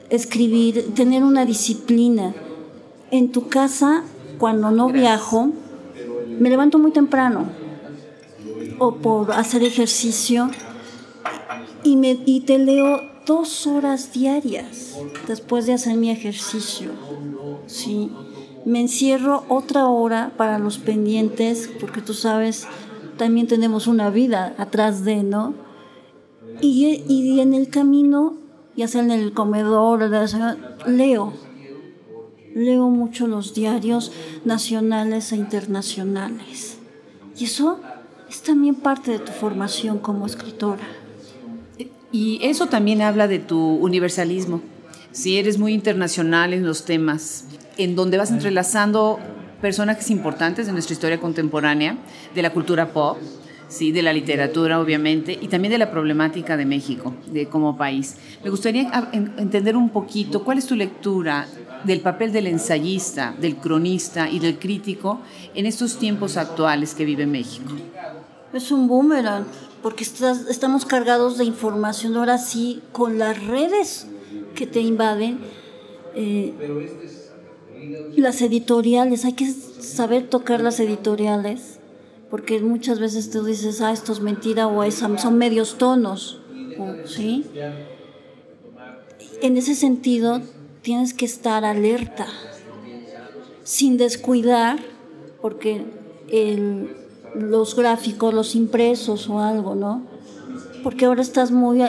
escribir, 0.10 0.94
tener 0.96 1.24
una 1.24 1.46
disciplina. 1.46 2.34
En 3.12 3.32
tu 3.32 3.48
casa, 3.48 4.04
cuando 4.38 4.72
no 4.72 4.90
viajo, 4.90 5.52
me 6.40 6.50
levanto 6.50 6.80
muy 6.80 6.92
temprano, 6.92 7.46
o 8.80 8.96
por 8.96 9.32
hacer 9.32 9.64
ejercicio 9.64 10.50
y, 11.84 11.96
me, 11.96 12.20
y 12.26 12.42
te 12.42 12.58
leo 12.58 13.00
dos 13.26 13.68
horas 13.68 14.12
diarias 14.12 14.98
después 15.28 15.66
de 15.66 15.74
hacer 15.74 15.96
mi 15.96 16.10
ejercicio. 16.10 16.90
¿sí? 17.68 18.12
Me 18.66 18.82
encierro 18.82 19.44
otra 19.50 19.88
hora 19.88 20.34
para 20.38 20.60
los 20.60 20.78
pendientes, 20.78 21.70
porque 21.80 22.02
tú 22.02 22.14
sabes, 22.14 22.68
también 23.18 23.48
tenemos 23.48 23.88
una 23.88 24.10
vida 24.10 24.56
atrás 24.58 25.04
de, 25.04 25.24
¿no? 25.24 25.54
Y, 26.62 27.04
y 27.08 27.40
en 27.40 27.54
el 27.54 27.70
camino, 27.70 28.38
ya 28.76 28.88
sea 28.88 29.02
en 29.02 29.12
el 29.12 29.34
comedor, 29.34 30.10
leo. 30.88 31.34
Leo 32.56 32.90
mucho 32.90 33.28
los 33.28 33.54
diarios 33.54 34.12
nacionales 34.46 35.32
e 35.32 35.38
internacionales. 35.38 36.78
Y 37.38 37.46
eso 37.46 37.80
es 38.30 38.42
también 38.44 38.76
parte 38.76 39.12
de 39.12 39.20
tu 39.20 39.32
formación 39.32 40.00
como 40.00 40.26
escritora. 40.26 40.88
Y 42.12 42.40
eso 42.44 42.68
también 42.68 43.02
habla 43.02 43.28
de 43.28 43.40
tu 43.40 43.60
universalismo. 43.78 44.62
Si 45.12 45.38
eres 45.38 45.58
muy 45.58 45.74
internacional 45.74 46.54
en 46.54 46.66
los 46.66 46.86
temas, 46.86 47.46
en 47.78 47.96
donde 47.96 48.18
vas 48.18 48.32
entrelazando 48.32 49.20
personajes 49.62 50.12
importantes 50.12 50.68
de 50.68 50.74
nuestra 50.74 50.94
historia 50.94 51.20
contemporánea, 51.20 51.98
de 52.36 52.42
la 52.42 52.52
cultura 52.52 52.92
pop, 52.94 53.18
sí, 53.74 53.92
de 53.92 54.04
la 54.04 54.14
literatura 54.14 54.80
obviamente, 54.80 55.38
y 55.40 55.48
también 55.48 55.72
de 55.72 55.78
la 55.78 55.92
problemática 55.92 56.56
de 56.56 56.66
México, 56.66 57.16
de 57.32 57.48
como 57.48 57.76
país. 57.76 58.16
Me 58.44 58.50
gustaría 58.50 59.10
entender 59.12 59.76
un 59.76 59.90
poquito 59.90 60.44
cuál 60.44 60.60
es 60.60 60.68
tu 60.68 60.76
lectura 60.76 61.48
del 61.84 62.02
papel 62.02 62.32
del 62.32 62.48
ensayista, 62.48 63.36
del 63.40 63.58
cronista 63.58 64.30
y 64.30 64.40
del 64.40 64.60
crítico 64.60 65.22
en 65.56 65.66
estos 65.66 65.98
tiempos 65.98 66.38
actuales 66.38 66.94
que 66.94 67.04
vive 67.04 67.26
México. 67.26 67.72
Es 68.54 68.72
un 68.72 68.88
boomerang, 68.88 69.46
porque 69.82 70.04
estamos 70.04 70.86
cargados 70.86 71.38
de 71.38 71.46
información 71.46 72.16
ahora 72.16 72.38
sí 72.38 72.82
con 72.92 73.18
las 73.18 73.44
redes 73.46 74.08
que 74.56 74.68
te 74.68 74.80
invaden. 74.80 75.40
Eh, 76.16 76.54
las 78.16 78.42
editoriales, 78.42 79.26
hay 79.26 79.34
que 79.34 79.52
saber 79.52 80.30
tocar 80.30 80.62
las 80.62 80.80
editoriales, 80.80 81.73
porque 82.34 82.60
muchas 82.62 82.98
veces 82.98 83.30
tú 83.30 83.44
dices, 83.44 83.80
ah, 83.82 83.92
esto 83.92 84.12
es 84.12 84.20
mentira 84.20 84.66
o 84.66 84.90
son 84.90 85.38
medios 85.38 85.78
tonos, 85.78 86.42
¿sí? 87.06 87.46
En 89.44 89.56
ese 89.56 89.76
sentido, 89.76 90.42
tienes 90.82 91.14
que 91.14 91.26
estar 91.26 91.64
alerta, 91.64 92.26
sin 93.64 93.98
descuidar, 93.98 94.80
porque 95.44 95.86
el 96.28 96.96
los 97.36 97.76
gráficos, 97.76 98.34
los 98.34 98.56
impresos 98.56 99.30
o 99.30 99.38
algo, 99.38 99.76
¿no? 99.76 100.02
Porque 100.82 101.06
ahora 101.06 101.22
estás 101.22 101.52
muy... 101.52 101.84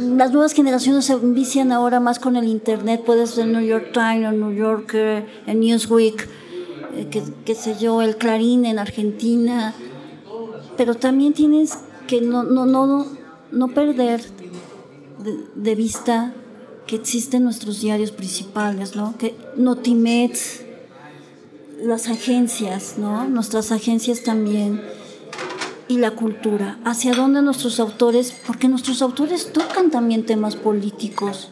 Las 0.00 0.32
nuevas 0.32 0.52
generaciones 0.52 1.04
se 1.04 1.14
vician 1.14 1.70
ahora 1.70 2.00
más 2.00 2.18
con 2.18 2.34
el 2.34 2.48
Internet, 2.48 3.04
puedes 3.06 3.30
ser 3.30 3.46
New 3.46 3.64
York 3.64 3.92
Times, 3.92 4.32
New 4.32 4.52
Yorker, 4.52 5.26
el 5.46 5.60
Newsweek, 5.60 6.28
eh, 7.00 7.22
qué 7.44 7.54
sé 7.54 7.76
yo, 7.78 8.02
el 8.02 8.16
Clarín 8.16 8.64
en 8.64 8.78
Argentina, 8.78 9.74
pero 10.76 10.94
también 10.94 11.32
tienes 11.32 11.78
que 12.06 12.20
no, 12.20 12.42
no, 12.42 12.66
no, 12.66 13.06
no 13.50 13.68
perder 13.68 14.22
de, 15.18 15.44
de 15.54 15.74
vista 15.74 16.32
que 16.86 16.96
existen 16.96 17.44
nuestros 17.44 17.80
diarios 17.80 18.12
principales, 18.12 18.96
¿no? 18.96 19.16
Que 19.18 19.36
Notimet, 19.56 20.36
las 21.82 22.08
agencias, 22.08 22.94
¿no? 22.96 23.28
Nuestras 23.28 23.72
agencias 23.72 24.22
también 24.22 24.80
y 25.88 25.98
la 25.98 26.12
cultura. 26.12 26.78
¿Hacia 26.84 27.14
dónde 27.14 27.42
nuestros 27.42 27.80
autores? 27.80 28.34
Porque 28.46 28.68
nuestros 28.68 29.02
autores 29.02 29.52
tocan 29.52 29.90
también 29.90 30.24
temas 30.24 30.56
políticos 30.56 31.50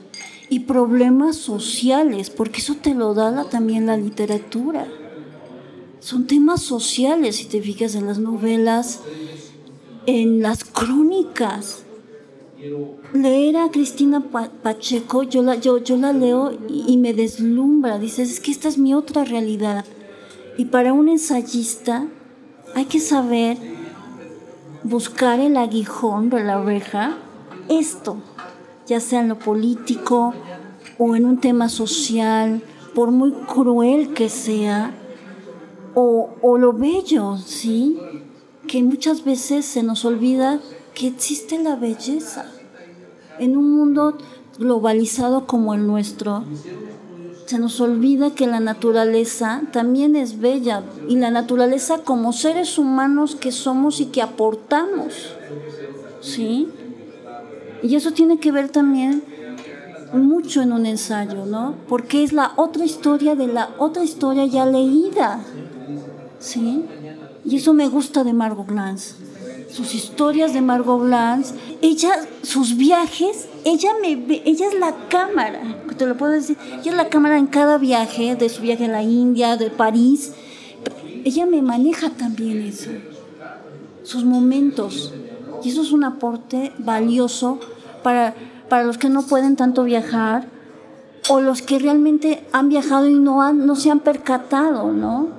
y 0.48 0.60
problemas 0.60 1.36
sociales, 1.36 2.30
porque 2.30 2.60
eso 2.60 2.74
te 2.74 2.94
lo 2.94 3.14
da 3.14 3.44
también 3.44 3.86
la 3.86 3.96
literatura. 3.96 4.86
Son 6.06 6.28
temas 6.28 6.62
sociales, 6.62 7.34
si 7.34 7.46
te 7.46 7.60
fijas 7.60 7.96
en 7.96 8.06
las 8.06 8.20
novelas, 8.20 9.00
en 10.06 10.40
las 10.40 10.62
crónicas. 10.62 11.82
Leer 13.12 13.56
a 13.56 13.72
Cristina 13.72 14.20
Pacheco, 14.62 15.24
yo 15.24 15.42
la, 15.42 15.56
yo, 15.56 15.78
yo 15.78 15.96
la 15.96 16.12
leo 16.12 16.56
y, 16.68 16.96
me 16.96 17.12
deslumbra. 17.12 17.98
Dices, 17.98 18.30
es 18.30 18.38
que 18.38 18.52
esta 18.52 18.68
es 18.68 18.78
mi 18.78 18.94
otra 18.94 19.24
realidad 19.24 19.84
y 20.56 20.66
para 20.66 20.92
un 20.92 21.08
ensayista 21.08 22.06
hay 22.76 22.84
que 22.84 23.00
saber 23.00 23.58
buscar 24.84 25.40
el 25.40 25.56
aguijón 25.56 26.30
de 26.30 26.44
la 26.44 26.60
oreja, 26.60 27.16
esto, 27.68 28.18
ya 28.86 29.00
sea 29.00 29.22
en 29.22 29.28
lo 29.28 29.40
político 29.40 30.34
o 30.98 31.16
en 31.16 31.24
un 31.24 31.40
tema 31.40 31.68
social, 31.68 32.62
por 32.94 33.10
muy 33.10 33.32
cruel 33.32 34.14
que 34.14 34.28
sea, 34.28 34.94
o, 35.98 36.28
o 36.42 36.58
lo 36.58 36.74
bello, 36.74 37.38
¿sí? 37.38 37.98
Que 38.68 38.82
muchas 38.82 39.24
veces 39.24 39.64
se 39.64 39.82
nos 39.82 40.04
olvida 40.04 40.60
que 40.94 41.06
existe 41.06 41.58
la 41.58 41.74
belleza. 41.74 42.44
En 43.38 43.56
un 43.56 43.72
mundo 43.72 44.18
globalizado 44.58 45.46
como 45.46 45.72
el 45.72 45.86
nuestro, 45.86 46.44
se 47.46 47.58
nos 47.58 47.80
olvida 47.80 48.34
que 48.34 48.46
la 48.46 48.60
naturaleza 48.60 49.62
también 49.72 50.16
es 50.16 50.38
bella 50.38 50.82
y 51.08 51.16
la 51.16 51.30
naturaleza 51.30 51.98
como 51.98 52.34
seres 52.34 52.76
humanos 52.76 53.34
que 53.34 53.50
somos 53.50 54.00
y 54.00 54.06
que 54.06 54.20
aportamos. 54.20 55.32
¿Sí? 56.20 56.68
Y 57.82 57.94
eso 57.94 58.10
tiene 58.10 58.38
que 58.38 58.52
ver 58.52 58.68
también 58.68 59.22
mucho 60.12 60.60
en 60.60 60.72
un 60.72 60.84
ensayo, 60.84 61.46
¿no? 61.46 61.74
Porque 61.88 62.22
es 62.22 62.34
la 62.34 62.52
otra 62.56 62.84
historia 62.84 63.34
de 63.34 63.46
la 63.46 63.70
otra 63.78 64.04
historia 64.04 64.44
ya 64.44 64.66
leída. 64.66 65.40
¿Sí? 66.38 66.84
Y 67.44 67.56
eso 67.56 67.72
me 67.72 67.88
gusta 67.88 68.24
de 68.24 68.32
Margot 68.32 68.66
Glantz. 68.66 69.14
Sus 69.70 69.94
historias 69.94 70.54
de 70.54 70.60
Margot 70.60 71.02
Glantz, 71.02 71.52
ella, 71.82 72.10
sus 72.42 72.76
viajes, 72.76 73.48
ella 73.64 73.90
me 74.00 74.12
ella 74.44 74.68
es 74.68 74.78
la 74.78 74.94
cámara 75.08 75.76
te 75.96 76.06
lo 76.06 76.16
puedo 76.16 76.32
decir. 76.32 76.56
Ella 76.80 76.90
es 76.92 76.96
la 76.96 77.08
cámara 77.08 77.38
en 77.38 77.46
cada 77.46 77.78
viaje, 77.78 78.36
de 78.36 78.48
su 78.48 78.62
viaje 78.62 78.84
a 78.84 78.88
la 78.88 79.02
India, 79.02 79.56
de 79.56 79.70
París. 79.70 80.32
Ella 81.24 81.46
me 81.46 81.62
maneja 81.62 82.10
también 82.10 82.62
eso, 82.62 82.90
sus 84.02 84.24
momentos. 84.24 85.12
Y 85.64 85.70
eso 85.70 85.82
es 85.82 85.92
un 85.92 86.04
aporte 86.04 86.72
valioso 86.78 87.58
para, 88.02 88.34
para 88.68 88.84
los 88.84 88.98
que 88.98 89.08
no 89.08 89.22
pueden 89.22 89.56
tanto 89.56 89.84
viajar 89.84 90.46
o 91.28 91.40
los 91.40 91.62
que 91.62 91.78
realmente 91.78 92.46
han 92.52 92.68
viajado 92.68 93.08
y 93.08 93.14
no, 93.14 93.42
han, 93.42 93.66
no 93.66 93.74
se 93.74 93.90
han 93.90 94.00
percatado, 94.00 94.92
¿no? 94.92 95.30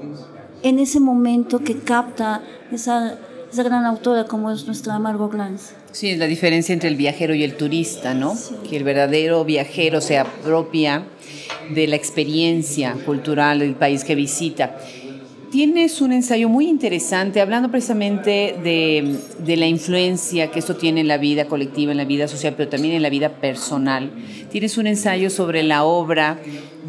En 0.63 0.80
ese 0.80 1.00
momento 1.00 1.60
que 1.60 1.78
capta 1.78 2.41
esa, 2.72 3.17
esa 3.52 3.63
gran 3.63 3.86
autora 3.86 4.26
como 4.26 4.52
es 4.52 4.65
nuestra 4.65 4.98
Margot 5.00 5.32
Glantz. 5.32 5.74
Sí, 5.91 6.10
es 6.10 6.17
la 6.17 6.28
diferencia 6.28 6.74
entre 6.74 6.89
el 6.89 6.96
viajero 6.96 7.34
y 7.34 7.43
el 7.43 7.56
turista, 7.56 8.13
¿no? 8.13 8.36
Que 8.70 8.78
el 8.78 8.84
verdadero 8.84 9.46
viajero 9.46 10.02
se 10.02 10.17
apropia 10.17 11.06
de 11.74 11.88
la 11.88 11.96
experiencia 11.96 12.93
cultural 13.06 13.60
del 13.60 13.76
país 13.76 14.04
que 14.04 14.15
visita. 14.15 14.78
Tienes 15.52 16.02
un 16.02 16.12
ensayo 16.12 16.50
muy 16.50 16.67
interesante 16.67 17.39
hablando 17.39 17.72
precisamente 17.72 18.56
de, 18.63 19.15
de, 19.39 19.56
la 19.56 19.65
influencia 19.65 20.52
que 20.52 20.60
esto 20.60 20.76
tiene 20.76 21.02
en 21.02 21.08
la 21.08 21.17
vida 21.17 21.46
colectiva, 21.46 21.93
en 21.93 21.98
la 21.98 22.06
vida 22.06 22.28
social, 22.28 22.54
pero 22.58 22.70
también 22.70 22.96
en 22.96 23.02
la 23.02 23.10
vida 23.10 23.30
personal. 23.30 24.12
Tienes 24.52 24.78
un 24.78 24.88
ensayo 24.88 25.30
sobre 25.30 25.63
la 25.63 25.86
obra 25.86 26.38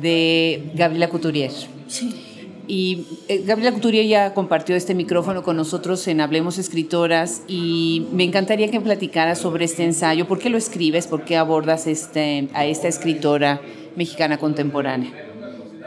de 0.03 0.71
Gabriela 0.75 1.09
Couturier. 1.09 1.53
Sí. 1.87 2.28
Y 2.69 3.07
eh, 3.29 3.45
Gabriela 3.47 3.73
Couturier 3.73 4.07
ya 4.07 4.35
compartió 4.35 4.77
este 4.77 4.95
micrófono 4.95 5.43
con 5.43 5.57
nosotros 5.57 6.07
en 6.07 6.21
Hablemos 6.21 6.59
Escritoras 6.59 7.43
y 7.49 8.07
me 8.13 8.25
encantaría 8.25 8.71
que 8.71 8.79
platicaras 8.79 9.39
sobre 9.39 9.65
este 9.65 9.85
ensayo. 9.85 10.29
¿Por 10.29 10.39
qué 10.39 10.51
lo 10.51 10.59
escribes? 10.59 11.07
¿Por 11.07 11.25
qué 11.25 11.39
abordas 11.39 11.87
este, 11.87 12.51
a 12.53 12.67
esta 12.67 12.87
escritora 12.87 13.63
mexicana 13.97 14.37
contemporánea? 14.37 15.11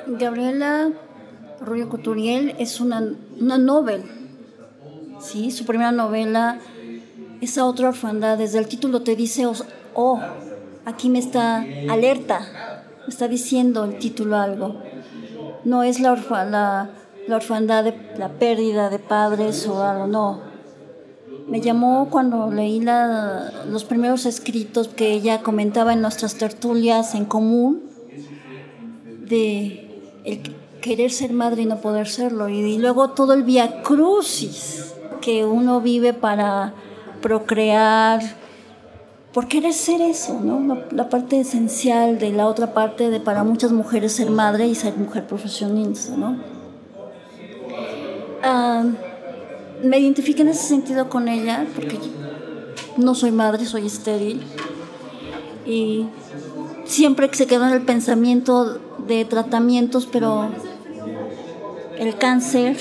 Gabriela 0.07 0.91
Rubio 1.61 1.87
Couturier 1.87 2.55
es 2.57 2.81
una, 2.81 3.13
una 3.39 3.59
novel. 3.59 4.01
¿sí? 5.19 5.51
Su 5.51 5.65
primera 5.65 5.91
novela, 5.91 6.59
esa 7.41 7.65
otra 7.65 7.89
orfandad, 7.89 8.39
desde 8.39 8.57
el 8.57 8.67
título 8.67 9.03
te 9.03 9.15
dice, 9.15 9.45
oh, 9.93 10.19
aquí 10.85 11.09
me 11.09 11.19
está 11.19 11.63
alerta, 11.89 12.39
me 13.05 13.13
está 13.13 13.27
diciendo 13.27 13.85
el 13.85 13.99
título 13.99 14.37
algo. 14.37 14.90
No 15.63 15.83
es 15.83 15.99
la, 15.99 16.11
orfandad 16.11 17.83
de 17.83 17.93
la 18.17 18.29
pérdida 18.29 18.89
de 18.89 18.99
padres 18.99 19.67
o 19.67 19.83
algo, 19.83 20.07
no. 20.07 20.39
Me 21.47 21.61
llamó 21.61 22.09
cuando 22.09 22.51
leí 22.51 22.83
los 23.69 23.83
primeros 23.83 24.25
escritos 24.25 24.87
que 24.87 25.11
ella 25.11 25.41
comentaba 25.41 25.93
en 25.93 26.01
nuestras 26.01 26.35
tertulias 26.35 27.13
en 27.15 27.25
común 27.25 27.83
de 29.27 29.91
querer 30.81 31.11
ser 31.11 31.31
madre 31.31 31.61
y 31.61 31.65
no 31.65 31.77
poder 31.77 32.07
serlo. 32.07 32.49
Y, 32.49 32.77
luego 32.77 33.11
todo 33.11 33.33
el 33.33 33.43
via 33.43 33.81
crucis 33.81 34.93
que 35.21 35.45
uno 35.45 35.81
vive 35.81 36.13
para 36.13 36.73
procrear, 37.21 38.21
por 39.33 39.47
querer 39.47 39.73
ser 39.73 40.01
eso, 40.01 40.39
¿no? 40.41 40.83
La, 40.91 41.09
parte 41.09 41.39
esencial 41.39 42.19
de 42.19 42.31
la 42.31 42.47
otra 42.47 42.73
parte 42.73 43.09
de 43.09 43.19
para 43.19 43.43
muchas 43.43 43.71
mujeres 43.71 44.13
ser 44.13 44.29
madre 44.29 44.67
y 44.67 44.75
ser 44.75 44.97
mujer 44.97 45.25
profesionista, 45.25 46.15
¿no? 46.17 46.37
Ah, 48.43 48.83
me 49.83 49.99
identifiqué 49.99 50.41
en 50.41 50.49
ese 50.49 50.67
sentido 50.67 51.09
con 51.09 51.27
ella 51.29 51.65
porque 51.75 51.97
no 52.97 53.15
soy 53.15 53.31
madre, 53.31 53.65
soy 53.65 53.87
estéril. 53.87 54.43
Y 55.65 56.07
siempre 56.83 57.29
se 57.31 57.47
quedó 57.47 57.67
en 57.67 57.73
el 57.73 57.83
pensamiento 57.83 58.79
de 59.07 59.23
tratamientos, 59.25 60.07
pero 60.11 60.49
el 61.97 62.17
cáncer 62.17 62.77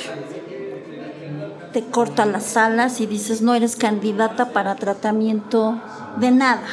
te 1.73 1.85
corta 1.85 2.27
las 2.27 2.57
alas 2.57 3.01
y 3.01 3.07
dices 3.07 3.43
no 3.43 3.55
eres 3.55 3.77
candidata 3.77 4.53
para 4.53 4.75
tratamiento 4.77 5.81
de 6.19 6.31
nada. 6.31 6.67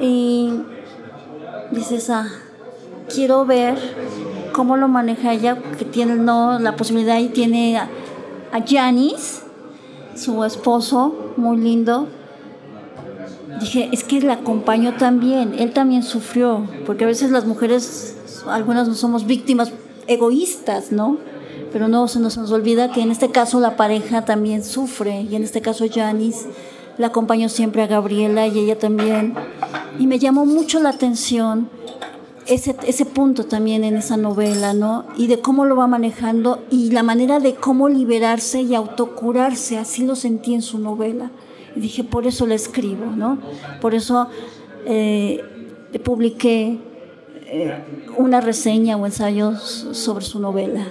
Y 0.00 0.52
dices, 1.70 2.10
ah, 2.10 2.28
quiero 3.12 3.44
ver 3.44 3.78
cómo 4.52 4.76
lo 4.76 4.88
maneja 4.88 5.32
ella, 5.32 5.56
que 5.78 5.84
tiene 5.84 6.16
no, 6.16 6.58
la 6.58 6.76
posibilidad 6.76 7.18
y 7.18 7.28
tiene 7.28 7.78
a, 7.78 7.88
Janice, 8.66 9.42
su 10.16 10.44
esposo, 10.44 11.32
muy 11.36 11.58
lindo. 11.58 12.08
Dije, 13.60 13.88
es 13.92 14.04
que 14.04 14.20
la 14.20 14.34
acompañó 14.34 14.94
también, 14.94 15.54
él 15.58 15.72
también 15.72 16.02
sufrió, 16.02 16.66
porque 16.86 17.04
a 17.04 17.06
veces 17.06 17.30
las 17.30 17.44
mujeres, 17.44 18.16
algunas 18.48 18.88
no 18.88 18.94
somos 18.94 19.26
víctimas 19.26 19.72
egoístas, 20.08 20.90
¿no? 20.92 21.18
Pero 21.72 21.88
no 21.88 22.08
se 22.08 22.18
nos, 22.18 22.36
olvida 22.50 22.92
que 22.92 23.02
en 23.02 23.10
este 23.10 23.30
caso 23.30 23.60
la 23.60 23.76
pareja 23.76 24.24
también 24.24 24.64
sufre 24.64 25.22
y 25.22 25.36
en 25.36 25.44
este 25.44 25.60
caso 25.60 25.84
Janice 25.92 26.48
la 26.96 27.08
acompañó 27.08 27.48
siempre 27.48 27.82
a 27.82 27.86
Gabriela 27.86 28.46
y 28.46 28.58
ella 28.58 28.78
también. 28.78 29.34
Y 29.98 30.06
me 30.06 30.18
llamó 30.18 30.46
mucho 30.46 30.80
la 30.80 30.90
atención 30.90 31.68
ese, 32.46 32.74
ese 32.86 33.04
punto 33.04 33.44
también 33.44 33.84
en 33.84 33.96
esa 33.96 34.16
novela, 34.16 34.72
¿no? 34.72 35.04
Y 35.16 35.26
de 35.26 35.40
cómo 35.40 35.66
lo 35.66 35.76
va 35.76 35.86
manejando 35.86 36.64
y 36.70 36.90
la 36.90 37.02
manera 37.02 37.38
de 37.38 37.54
cómo 37.54 37.88
liberarse 37.88 38.62
y 38.62 38.74
autocurarse, 38.74 39.78
así 39.78 40.04
lo 40.04 40.16
sentí 40.16 40.54
en 40.54 40.62
su 40.62 40.78
novela. 40.78 41.30
Y 41.76 41.80
dije, 41.80 42.02
por 42.02 42.26
eso 42.26 42.46
la 42.46 42.54
escribo, 42.54 43.06
¿no? 43.06 43.38
Por 43.80 43.94
eso 43.94 44.28
eh, 44.86 45.44
publiqué 46.02 46.78
eh, 47.50 47.82
una 48.16 48.40
reseña 48.40 48.96
o 48.96 49.06
ensayos 49.06 49.88
sobre 49.92 50.24
su 50.24 50.38
novela. 50.38 50.86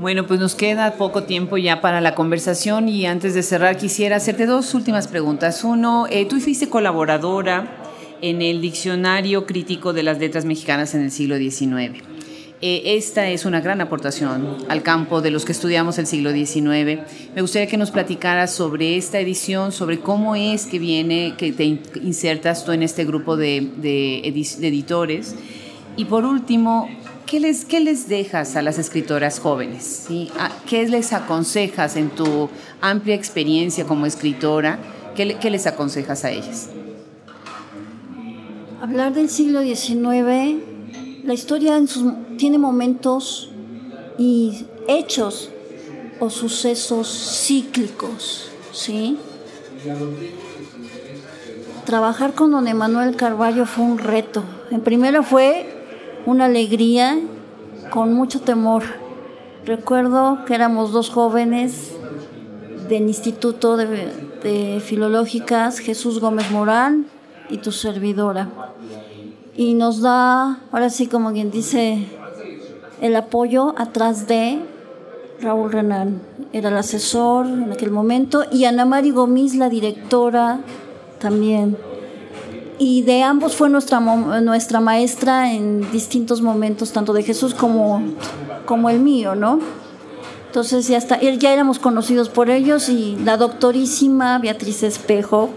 Bueno, 0.00 0.26
pues 0.26 0.40
nos 0.40 0.54
queda 0.54 0.94
poco 0.94 1.24
tiempo 1.24 1.58
ya 1.58 1.80
para 1.80 2.00
la 2.00 2.14
conversación 2.14 2.88
y 2.88 3.06
antes 3.06 3.34
de 3.34 3.42
cerrar 3.42 3.76
quisiera 3.76 4.16
hacerte 4.16 4.46
dos 4.46 4.74
últimas 4.74 5.08
preguntas. 5.08 5.62
Uno, 5.62 6.06
eh, 6.10 6.26
tú 6.26 6.40
fuiste 6.40 6.68
colaboradora 6.70 7.76
en 8.22 8.42
el 8.42 8.60
Diccionario 8.60 9.46
Crítico 9.46 9.92
de 9.92 10.02
las 10.02 10.18
Letras 10.18 10.44
Mexicanas 10.44 10.94
en 10.94 11.02
el 11.02 11.10
siglo 11.10 11.36
XIX. 11.36 12.02
Eh, 12.62 12.96
esta 12.96 13.26
es 13.30 13.46
una 13.46 13.62
gran 13.62 13.80
aportación 13.80 14.58
al 14.68 14.82
campo 14.82 15.22
de 15.22 15.30
los 15.30 15.46
que 15.46 15.52
estudiamos 15.52 15.98
el 15.98 16.06
siglo 16.06 16.30
XIX. 16.30 17.00
Me 17.34 17.40
gustaría 17.40 17.66
que 17.66 17.78
nos 17.78 17.90
platicaras 17.90 18.52
sobre 18.52 18.98
esta 18.98 19.18
edición, 19.18 19.72
sobre 19.72 20.00
cómo 20.00 20.36
es 20.36 20.66
que 20.66 20.78
viene, 20.78 21.34
que 21.38 21.52
te 21.52 21.64
insertas 21.64 22.66
tú 22.66 22.72
en 22.72 22.82
este 22.82 23.06
grupo 23.06 23.38
de, 23.38 24.20
editores. 24.22 25.36
Y 25.96 26.04
por 26.04 26.26
último, 26.26 26.90
¿qué 27.24 27.40
les, 27.40 27.64
¿qué 27.64 27.80
les 27.80 28.08
dejas 28.08 28.54
a 28.56 28.62
las 28.62 28.78
escritoras 28.78 29.38
jóvenes? 29.38 30.04
¿sí? 30.06 30.30
Ah, 30.38 30.50
¿Qué 30.68 30.86
les 30.86 31.14
aconsejas 31.14 31.96
en 31.96 32.10
tu 32.10 32.50
amplia 32.82 33.14
experiencia 33.14 33.86
como 33.86 34.04
escritora? 34.04 34.78
¿Qué, 35.16 35.38
qué 35.40 35.48
les 35.48 35.66
aconsejas 35.66 36.26
a 36.26 36.30
ellas? 36.30 36.68
Hablar 38.82 39.14
del 39.14 39.30
siglo 39.30 39.62
XIX 39.62 40.70
la 41.24 41.34
historia 41.34 41.76
tiene 42.40 42.56
momentos 42.56 43.50
y 44.16 44.64
hechos 44.88 45.50
o 46.20 46.30
sucesos 46.30 47.06
cíclicos, 47.44 48.50
¿sí? 48.72 49.18
Trabajar 51.84 52.32
con 52.32 52.50
don 52.52 52.66
Emanuel 52.66 53.14
Carballo 53.14 53.66
fue 53.66 53.84
un 53.84 53.98
reto. 53.98 54.42
En 54.70 54.80
primero 54.80 55.22
fue 55.22 55.66
una 56.24 56.46
alegría 56.46 57.18
con 57.90 58.14
mucho 58.14 58.40
temor. 58.40 58.84
Recuerdo 59.66 60.46
que 60.46 60.54
éramos 60.54 60.92
dos 60.92 61.10
jóvenes 61.10 61.92
del 62.88 63.02
Instituto 63.02 63.76
de, 63.76 64.14
de 64.42 64.80
Filológicas, 64.80 65.78
Jesús 65.78 66.20
Gómez 66.20 66.50
Morán 66.50 67.04
y 67.50 67.58
tu 67.58 67.70
servidora 67.70 68.48
y 69.60 69.74
nos 69.74 70.00
da, 70.00 70.58
ahora 70.72 70.88
sí 70.88 71.06
como 71.06 71.32
quien 71.32 71.50
dice, 71.50 72.06
el 73.00 73.16
apoyo 73.16 73.74
atrás 73.78 74.26
de 74.26 74.60
Raúl 75.40 75.72
Renan, 75.72 76.20
era 76.52 76.68
el 76.68 76.76
asesor 76.76 77.46
en 77.46 77.72
aquel 77.72 77.90
momento, 77.90 78.44
y 78.52 78.64
Ana 78.64 78.84
Mari 78.84 79.10
Gomis, 79.10 79.54
la 79.54 79.68
directora 79.68 80.60
también. 81.18 81.76
Y 82.78 83.02
de 83.02 83.22
ambos 83.22 83.54
fue 83.56 83.68
nuestra, 83.68 84.00
nuestra 84.00 84.80
maestra 84.80 85.52
en 85.52 85.90
distintos 85.92 86.40
momentos, 86.40 86.92
tanto 86.92 87.12
de 87.12 87.22
Jesús 87.22 87.54
como, 87.54 88.02
como 88.64 88.88
el 88.88 89.00
mío, 89.00 89.34
¿no? 89.34 89.60
Entonces 90.46 90.88
ya, 90.88 90.96
está, 90.96 91.20
ya 91.20 91.52
éramos 91.52 91.78
conocidos 91.78 92.28
por 92.28 92.50
ellos 92.50 92.88
y 92.88 93.16
la 93.24 93.36
doctorísima 93.36 94.38
Beatriz 94.38 94.82
Espejo, 94.82 95.50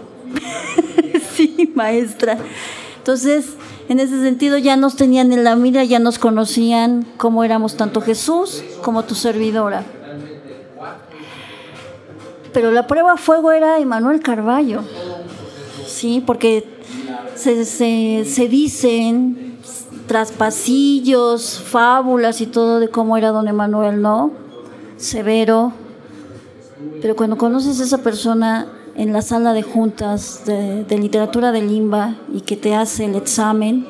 sí, 1.34 1.72
maestra. 1.74 2.38
Entonces, 2.98 3.54
en 3.88 4.00
ese 4.00 4.20
sentido 4.22 4.56
ya 4.58 4.76
nos 4.76 4.96
tenían 4.96 5.32
en 5.32 5.44
la 5.44 5.56
mira, 5.56 5.84
ya 5.84 5.98
nos 5.98 6.18
conocían 6.18 7.06
cómo 7.16 7.44
éramos 7.44 7.76
tanto 7.76 8.00
Jesús 8.00 8.62
como 8.82 9.04
tu 9.04 9.14
servidora. 9.14 9.84
Pero 12.52 12.70
la 12.70 12.86
prueba 12.86 13.12
a 13.12 13.16
fuego 13.16 13.52
era 13.52 13.78
Emanuel 13.78 14.20
Carballo, 14.20 14.82
¿sí? 15.86 16.22
Porque 16.24 16.64
se, 17.34 17.64
se, 17.64 18.48
dicen 18.48 19.58
tras 20.06 20.30
pasillos, 20.30 21.58
fábulas 21.58 22.40
y 22.40 22.46
todo 22.46 22.78
de 22.78 22.88
cómo 22.88 23.16
era 23.16 23.30
don 23.30 23.48
Emanuel, 23.48 24.00
¿no? 24.00 24.30
Severo. 24.96 25.72
Pero 27.02 27.16
cuando 27.16 27.36
conoces 27.36 27.80
a 27.80 27.84
esa 27.84 27.98
persona 27.98 28.68
en 28.96 29.12
la 29.12 29.22
sala 29.22 29.52
de 29.52 29.62
juntas 29.62 30.42
de, 30.46 30.98
literatura 30.98 31.52
de 31.52 31.62
Limba 31.62 32.16
y 32.32 32.42
que 32.42 32.56
te 32.56 32.74
hace 32.74 33.06
el 33.06 33.16
examen 33.16 33.86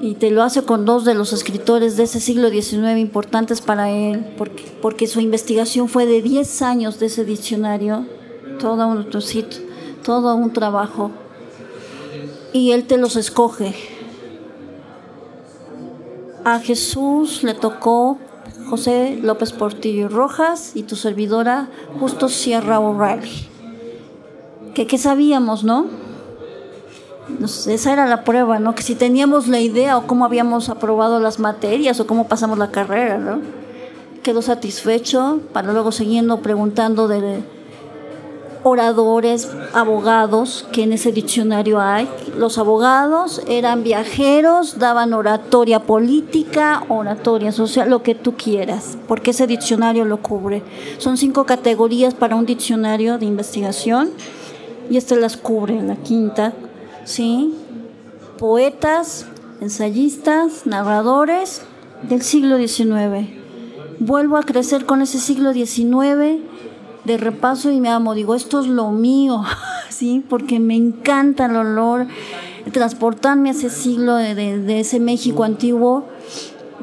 y 0.00 0.14
te 0.14 0.30
lo 0.30 0.42
hace 0.42 0.62
con 0.62 0.84
dos 0.84 1.04
de 1.04 1.14
los 1.14 1.32
escritores 1.32 1.96
de 1.96 2.04
ese 2.04 2.20
siglo 2.20 2.50
XIX 2.50 2.98
importantes 2.98 3.60
para 3.60 3.90
él, 3.90 4.26
porque, 4.36 4.64
porque 4.82 5.06
su 5.06 5.20
investigación 5.20 5.88
fue 5.88 6.06
de 6.06 6.20
10 6.22 6.62
años 6.62 6.98
de 7.00 7.06
ese 7.06 7.24
diccionario, 7.24 8.06
todo 8.60 8.86
un, 8.86 9.08
todo 10.04 10.36
un 10.36 10.52
trabajo, 10.52 11.10
y 12.52 12.72
él 12.72 12.86
te 12.86 12.98
los 12.98 13.16
escoge. 13.16 13.74
A 16.44 16.60
Jesús 16.60 17.42
le 17.42 17.54
tocó 17.54 18.18
José 18.68 19.18
López 19.22 19.52
Portillo 19.52 20.08
Rojas 20.08 20.72
y 20.74 20.82
tu 20.82 20.96
servidora 20.96 21.68
Justo 22.00 22.28
Sierra 22.28 22.80
O'Reilly. 22.80 23.48
Que, 24.74 24.98
sabíamos, 24.98 25.64
¿no? 25.64 25.86
esa 27.66 27.92
era 27.92 28.06
la 28.06 28.24
prueba, 28.24 28.58
¿no? 28.58 28.74
Que 28.74 28.82
si 28.82 28.94
teníamos 28.94 29.48
la 29.48 29.60
idea 29.60 29.96
o 29.96 30.06
cómo 30.06 30.24
habíamos 30.24 30.68
aprobado 30.68 31.18
las 31.18 31.38
materias 31.38 31.98
o 31.98 32.06
cómo 32.06 32.28
pasamos 32.28 32.58
la 32.58 32.70
carrera, 32.70 33.18
¿no? 33.18 33.40
Quedó 34.22 34.42
satisfecho 34.42 35.40
para 35.52 35.72
luego 35.72 35.92
siguiendo 35.92 36.40
preguntando 36.40 37.08
de 37.08 37.42
oradores, 38.68 39.48
abogados 39.74 40.66
que 40.72 40.82
en 40.82 40.92
ese 40.92 41.12
diccionario 41.12 41.80
hay. 41.80 42.08
Los 42.36 42.58
abogados 42.58 43.40
eran 43.46 43.84
viajeros, 43.84 44.80
daban 44.80 45.12
oratoria 45.12 45.84
política, 45.84 46.82
oratoria 46.88 47.52
social, 47.52 47.88
lo 47.88 48.02
que 48.02 48.16
tú 48.16 48.34
quieras, 48.34 48.98
porque 49.06 49.30
ese 49.30 49.46
diccionario 49.46 50.04
lo 50.04 50.20
cubre. 50.20 50.64
Son 50.98 51.16
cinco 51.16 51.46
categorías 51.46 52.14
para 52.14 52.34
un 52.34 52.44
diccionario 52.44 53.18
de 53.18 53.26
investigación 53.26 54.10
y 54.90 54.96
este 54.96 55.14
las 55.14 55.36
cubre, 55.36 55.80
la 55.80 55.94
quinta, 55.94 56.52
¿sí? 57.04 57.54
Poetas, 58.36 59.26
ensayistas, 59.60 60.66
narradores 60.66 61.62
del 62.02 62.22
siglo 62.22 62.58
XIX. 62.58 63.28
Vuelvo 64.00 64.36
a 64.36 64.42
crecer 64.42 64.86
con 64.86 65.02
ese 65.02 65.20
siglo 65.20 65.52
XIX 65.52 66.55
de 67.06 67.16
repaso 67.16 67.70
y 67.70 67.80
me 67.80 67.88
amo. 67.88 68.14
Digo, 68.14 68.34
esto 68.34 68.60
es 68.60 68.66
lo 68.66 68.90
mío, 68.90 69.42
¿sí? 69.88 70.24
Porque 70.28 70.60
me 70.60 70.74
encanta 70.74 71.46
el 71.46 71.56
olor, 71.56 72.06
transportarme 72.72 73.50
a 73.50 73.52
ese 73.52 73.70
siglo 73.70 74.16
de, 74.16 74.34
de 74.34 74.80
ese 74.80 75.00
México 75.00 75.44
antiguo. 75.44 76.04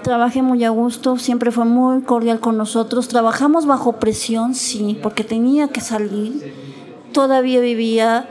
Trabajé 0.01 0.41
muy 0.41 0.63
a 0.65 0.69
gusto, 0.69 1.17
siempre 1.17 1.51
fue 1.51 1.65
muy 1.65 2.01
cordial 2.01 2.39
con 2.39 2.57
nosotros. 2.57 3.07
Trabajamos 3.07 3.65
bajo 3.65 3.93
presión, 3.93 4.53
sí, 4.53 4.97
porque 5.01 5.23
tenía 5.23 5.69
que 5.69 5.81
salir. 5.81 6.53
Todavía 7.13 7.61
vivía 7.61 8.27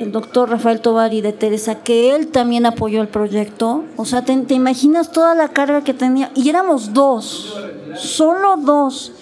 el 0.00 0.12
doctor 0.12 0.48
Rafael 0.48 0.80
Tovari 0.80 1.20
de 1.20 1.34
Teresa, 1.34 1.82
que 1.82 2.14
él 2.14 2.28
también 2.28 2.64
apoyó 2.64 3.02
el 3.02 3.08
proyecto. 3.08 3.84
O 3.96 4.06
sea, 4.06 4.24
te, 4.24 4.32
imaginas 4.32 5.12
toda 5.12 5.34
la 5.34 5.48
carga 5.48 5.84
que 5.84 5.92
tenía. 5.92 6.30
Y 6.34 6.48
éramos 6.48 6.94
dos, 6.94 7.54
solo 7.96 8.56
dos. 8.56 9.12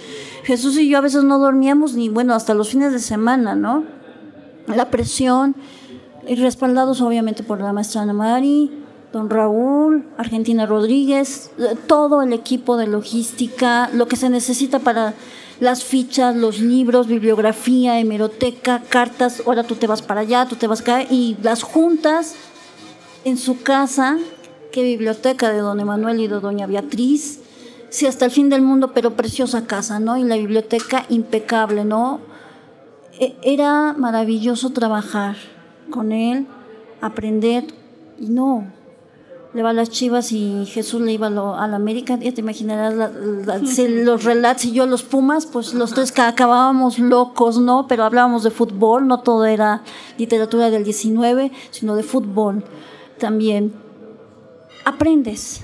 Jesús 0.49 0.79
y 0.79 0.89
yo 0.89 0.97
a 0.97 1.03
veces 1.03 1.25
no 1.25 1.39
dormíamos 1.39 1.93
ni, 1.93 2.09
bueno, 2.09 2.33
hasta 2.33 2.55
los 2.55 2.71
fines 2.71 2.91
de 2.91 3.01
semana, 3.01 3.55
¿no? 3.55 3.85
La 4.67 4.89
presión, 4.89 5.55
y 6.27 6.37
respaldados 6.37 7.03
obviamente 7.03 7.43
por 7.43 7.61
la 7.61 7.75
maestra 7.75 8.01
Ana 8.01 8.15
Mari, 8.15 8.71
don 9.13 9.29
Raúl, 9.29 10.07
Argentina 10.17 10.65
Rodríguez, 10.65 11.51
eh, 11.59 11.77
todo 11.87 12.23
el 12.23 12.33
equipo 12.33 12.79
de 12.79 12.87
logística, 12.87 13.91
lo 13.93 14.09
que 14.09 14.17
se 14.17 14.31
necesita 14.31 14.79
para 14.79 15.13
las 15.61 15.85
fichas, 15.85 16.35
los 16.35 16.61
libros, 16.61 17.09
bibliografía, 17.09 18.01
hemeroteca, 18.01 18.81
cartas, 18.89 19.43
ahora 19.45 19.65
tú 19.65 19.75
te 19.75 19.87
vas 19.87 20.01
para 20.01 20.23
allá, 20.23 20.47
tú 20.47 20.57
te 20.57 20.67
vas 20.67 20.81
acá, 20.81 21.03
y 21.03 21.37
las 21.43 21.63
juntas 21.63 22.37
en 23.27 23.37
su 23.37 23.61
casa, 23.61 24.17
qué 24.73 24.83
biblioteca 24.83 25.51
de 25.51 25.59
don 25.59 25.79
Emanuel 25.79 26.21
y 26.21 26.27
de 26.27 26.41
doña 26.41 26.67
Beatriz, 26.67 27.41
sí, 27.91 28.07
hasta 28.07 28.25
el 28.25 28.31
fin 28.31 28.49
del 28.49 28.63
mundo, 28.63 28.93
pero 28.93 29.17
preciosa 29.17 29.67
casa, 29.67 30.01
¿no? 30.01 30.17
Y 30.17 30.25
la 30.25 30.37
biblioteca 30.37 31.05
impecable, 31.09 31.85
¿no? 31.85 32.21
E, 33.19 33.37
era 33.43 33.95
maravilloso 33.95 34.71
trabajar 34.71 35.37
con 35.91 36.13
él, 36.13 36.47
aprender, 37.01 37.65
y 38.19 38.29
no, 38.29 38.67
le 39.55 39.63
va 39.63 39.71
a 39.71 39.73
las 39.73 39.91
Chivas 39.91 40.33
y 40.33 40.67
Jesús 40.67 41.01
le 41.01 41.13
iba 41.13 41.29
a, 41.29 41.31
la 41.31 41.77
América, 41.77 42.19
ya 42.21 42.33
te 42.33 42.41
imaginarás 42.41 42.95
los 43.89 44.25
relatos 44.25 44.67
y 44.67 44.73
yo 44.73 44.87
los 44.87 45.03
Pumas, 45.03 45.47
pues 45.47 45.75
los 45.75 45.95
tres 45.95 46.17
acabábamos 46.19 46.99
locos, 46.99 47.59
¿no? 47.59 47.87
Pero 47.89 48.05
hablábamos 48.05 48.45
de 48.45 48.51
fútbol, 48.51 49.07
no 49.07 49.21
todo 49.21 49.47
era 49.47 49.83
literatura 50.19 50.71
del 50.71 50.85
19, 50.85 51.51
sino 51.71 51.97
de 51.97 52.03
fútbol 52.03 52.63
también. 53.19 53.73
Aprendes, 54.85 55.63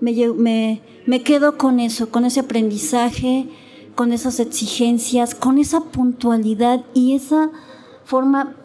me, 0.00 0.12
me, 0.30 0.82
me 1.06 1.22
quedo 1.22 1.58
con 1.58 1.80
eso, 1.80 2.10
con 2.10 2.24
ese 2.24 2.40
aprendizaje, 2.40 3.48
con 3.94 4.12
esas 4.12 4.40
exigencias, 4.40 5.34
con 5.34 5.58
esa 5.58 5.80
puntualidad 5.80 6.84
y 6.94 7.14
esa 7.14 7.50
forma... 8.04 8.56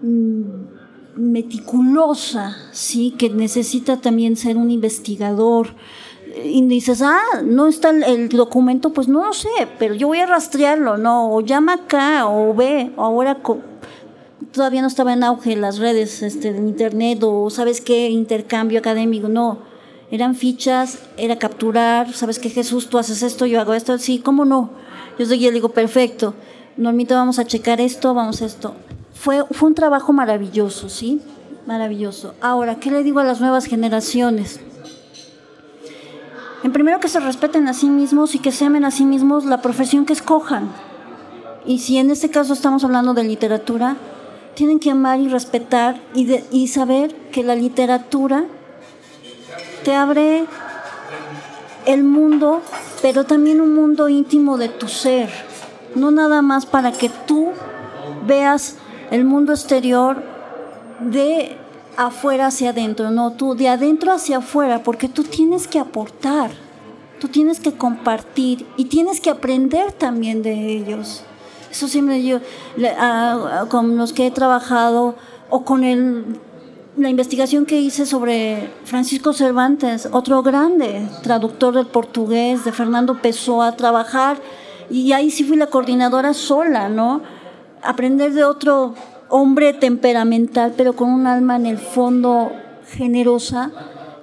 Mm, 0.00 0.76
meticulosa, 1.16 2.56
¿sí? 2.72 3.14
que 3.18 3.30
necesita 3.30 4.00
también 4.00 4.36
ser 4.36 4.56
un 4.56 4.70
investigador. 4.70 5.68
Y 6.44 6.66
dices, 6.66 7.00
ah, 7.02 7.40
no 7.44 7.66
está 7.66 7.90
el, 7.90 8.28
documento, 8.28 8.92
pues 8.92 9.08
no 9.08 9.24
lo 9.24 9.32
sé, 9.32 9.48
pero 9.78 9.94
yo 9.94 10.08
voy 10.08 10.18
a 10.18 10.26
rastrearlo, 10.26 10.98
¿no? 10.98 11.32
O 11.32 11.40
llama 11.40 11.74
acá, 11.74 12.28
o 12.28 12.54
ve, 12.54 12.92
o 12.96 13.02
ahora 13.02 13.38
todavía 14.52 14.82
no 14.82 14.88
estaba 14.88 15.14
en 15.14 15.24
auge 15.24 15.56
las 15.56 15.78
redes 15.78 16.22
este, 16.22 16.52
de 16.52 16.58
internet, 16.58 17.20
o 17.22 17.48
sabes 17.48 17.80
qué, 17.80 18.10
intercambio 18.10 18.78
académico, 18.78 19.28
no. 19.28 19.60
Eran 20.10 20.34
fichas, 20.34 21.00
era 21.16 21.36
capturar, 21.36 22.12
sabes 22.12 22.38
qué, 22.38 22.50
Jesús, 22.50 22.88
tú 22.88 22.98
haces 22.98 23.22
esto, 23.22 23.46
yo 23.46 23.60
hago 23.60 23.74
esto, 23.74 23.98
sí, 23.98 24.20
¿cómo 24.20 24.44
no? 24.44 24.70
Yo 25.18 25.26
seguía, 25.26 25.48
le 25.48 25.54
digo, 25.54 25.70
perfecto, 25.70 26.34
Normita, 26.76 27.14
vamos 27.14 27.38
a 27.38 27.46
checar 27.46 27.80
esto, 27.80 28.14
vamos 28.14 28.42
a 28.42 28.46
esto 28.46 28.74
fue, 29.26 29.44
fue 29.50 29.68
un 29.68 29.74
trabajo 29.74 30.12
maravilloso, 30.12 30.88
¿sí? 30.88 31.20
Maravilloso. 31.66 32.34
Ahora, 32.40 32.76
¿qué 32.76 32.90
le 32.90 33.02
digo 33.02 33.18
a 33.18 33.24
las 33.24 33.40
nuevas 33.40 33.64
generaciones? 33.64 34.60
En 36.62 36.72
primero 36.72 37.00
que 37.00 37.08
se 37.08 37.18
respeten 37.20 37.66
a 37.66 37.72
sí 37.72 37.88
mismos 37.88 38.34
y 38.34 38.38
que 38.38 38.52
se 38.52 38.66
amen 38.66 38.84
a 38.84 38.90
sí 38.90 39.04
mismos 39.04 39.44
la 39.44 39.62
profesión 39.62 40.04
que 40.04 40.12
escojan. 40.12 40.68
Y 41.66 41.80
si 41.80 41.98
en 41.98 42.10
este 42.10 42.30
caso 42.30 42.52
estamos 42.52 42.84
hablando 42.84 43.14
de 43.14 43.24
literatura, 43.24 43.96
tienen 44.54 44.78
que 44.78 44.90
amar 44.90 45.18
y 45.18 45.28
respetar 45.28 46.00
y, 46.14 46.32
y 46.52 46.68
saber 46.68 47.14
que 47.32 47.42
la 47.42 47.56
literatura 47.56 48.44
te 49.86 49.94
abre 49.94 50.46
el 51.86 52.02
mundo, 52.02 52.60
pero 53.02 53.22
también 53.22 53.60
un 53.60 53.72
mundo 53.72 54.08
íntimo 54.08 54.58
de 54.58 54.68
tu 54.68 54.88
ser. 54.88 55.30
No 55.94 56.10
nada 56.10 56.42
más 56.42 56.66
para 56.66 56.90
que 56.90 57.08
tú 57.08 57.50
veas 58.26 58.78
el 59.12 59.24
mundo 59.24 59.52
exterior 59.52 60.24
de 60.98 61.56
afuera 61.96 62.48
hacia 62.48 62.70
adentro, 62.70 63.12
no 63.12 63.34
tú 63.34 63.54
de 63.54 63.68
adentro 63.68 64.10
hacia 64.10 64.38
afuera, 64.38 64.82
porque 64.82 65.08
tú 65.08 65.22
tienes 65.22 65.68
que 65.68 65.78
aportar, 65.78 66.50
tú 67.20 67.28
tienes 67.28 67.60
que 67.60 67.72
compartir 67.74 68.66
y 68.76 68.86
tienes 68.86 69.20
que 69.20 69.30
aprender 69.30 69.92
también 69.92 70.42
de 70.42 70.52
ellos. 70.52 71.22
Eso 71.70 71.86
siempre 71.86 72.24
yo, 72.24 72.40
con 73.68 73.96
los 73.96 74.12
que 74.12 74.26
he 74.26 74.30
trabajado 74.32 75.14
o 75.48 75.64
con 75.64 75.84
el, 75.84 76.40
la 76.96 77.10
investigación 77.10 77.66
que 77.66 77.80
hice 77.80 78.06
sobre 78.06 78.70
Francisco 78.84 79.32
Cervantes, 79.32 80.08
otro 80.12 80.42
grande 80.42 81.08
traductor 81.22 81.74
del 81.74 81.86
portugués, 81.86 82.64
de 82.64 82.72
Fernando 82.72 83.20
Pessoa, 83.20 83.76
trabajar, 83.76 84.38
y 84.88 85.12
ahí 85.12 85.30
sí 85.30 85.44
fui 85.44 85.56
la 85.56 85.66
coordinadora 85.66 86.32
sola, 86.32 86.88
¿no? 86.88 87.22
aprender 87.86 88.32
de 88.32 88.44
otro 88.44 88.94
hombre 89.28 89.72
temperamental, 89.72 90.74
pero 90.76 90.94
con 90.94 91.10
un 91.10 91.26
alma 91.26 91.56
en 91.56 91.66
el 91.66 91.78
fondo 91.78 92.52
generosa, 92.88 93.70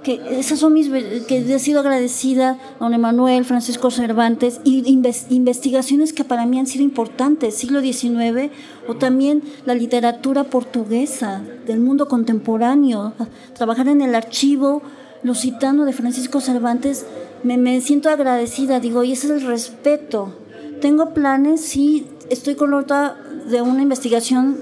que 0.04 0.22
esas 0.39 0.60
son 0.60 0.74
mis 0.74 0.89
que 0.89 1.38
he 1.38 1.60
sido 1.60 1.80
agradecida 1.80 2.60
don 2.80 2.94
Emanuel, 2.94 3.46
Francisco 3.46 3.89
Cervantes 3.89 4.60
y 4.63 4.88
investigaciones 5.30 6.13
que 6.13 6.24
para 6.24 6.46
mí 6.46 6.60
han 6.60 6.68
sido 6.68 6.84
importantes, 6.84 7.56
siglo 7.56 7.82
XIX 7.82 8.52
o 8.88 8.96
también 8.96 9.42
la 9.66 9.74
literatura 9.74 10.44
portuguesa 10.44 11.42
del 11.66 11.80
mundo 11.80 12.08
contemporáneo, 12.08 13.13
trabajar 13.56 13.88
en 13.88 14.02
el 14.02 14.13
archivo 14.13 14.82
lusitano 15.24 15.86
de 15.86 15.94
Francisco 15.94 16.42
Cervantes, 16.42 17.06
me, 17.44 17.58
me 17.58 17.80
siento 17.82 18.10
agradecida, 18.10 18.80
digo, 18.80 19.04
y 19.04 19.13
ese 19.13 19.27
es 19.27 19.42
el 19.42 19.48
respeto. 19.48 20.36
Tengo 20.82 21.13
planes, 21.13 21.62
sí, 21.62 22.08
estoy 22.30 22.56
con 22.56 22.73
otra 22.73 23.15
de 23.50 23.62
una 23.62 23.82
investigación 23.82 24.58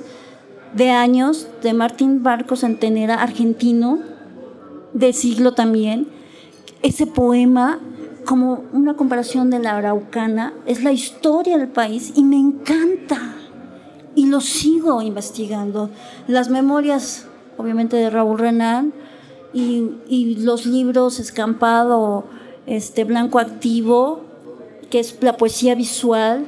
de 0.73 0.91
años 0.91 1.47
de 1.63 1.73
Martín 1.73 2.23
Barcos 2.23 2.61
Centenera, 2.61 3.15
argentino, 3.15 4.10
de 4.93 5.13
siglo 5.13 5.53
también. 5.53 6.07
Ese 6.81 7.05
poema, 7.05 7.79
como 8.25 8.63
una 8.73 8.95
comparación 8.95 9.49
de 9.49 9.59
la 9.59 9.77
Araucana, 9.77 10.53
es 10.65 10.83
la 10.83 10.91
historia 10.91 11.57
del 11.57 11.69
país 11.69 12.13
y 12.15 12.23
me 12.23 12.37
encanta. 12.37 13.35
Y 14.15 14.27
lo 14.27 14.41
sigo 14.41 15.01
investigando. 15.01 15.89
Las 16.27 16.49
memorias, 16.49 17.27
obviamente, 17.57 17.95
de 17.95 18.09
Raúl 18.09 18.39
Renán 18.39 18.93
y, 19.53 19.91
y 20.07 20.35
los 20.35 20.65
libros 20.65 21.19
Escampado, 21.19 22.25
este, 22.65 23.03
Blanco 23.03 23.39
Activo, 23.39 24.21
que 24.89 24.99
es 24.99 25.17
la 25.21 25.37
poesía 25.37 25.75
visual, 25.75 26.45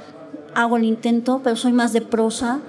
hago 0.55 0.77
el 0.77 0.83
intento, 0.83 1.41
pero 1.43 1.55
soy 1.55 1.73
más 1.73 1.93
de 1.93 2.01
prosa, 2.01 2.59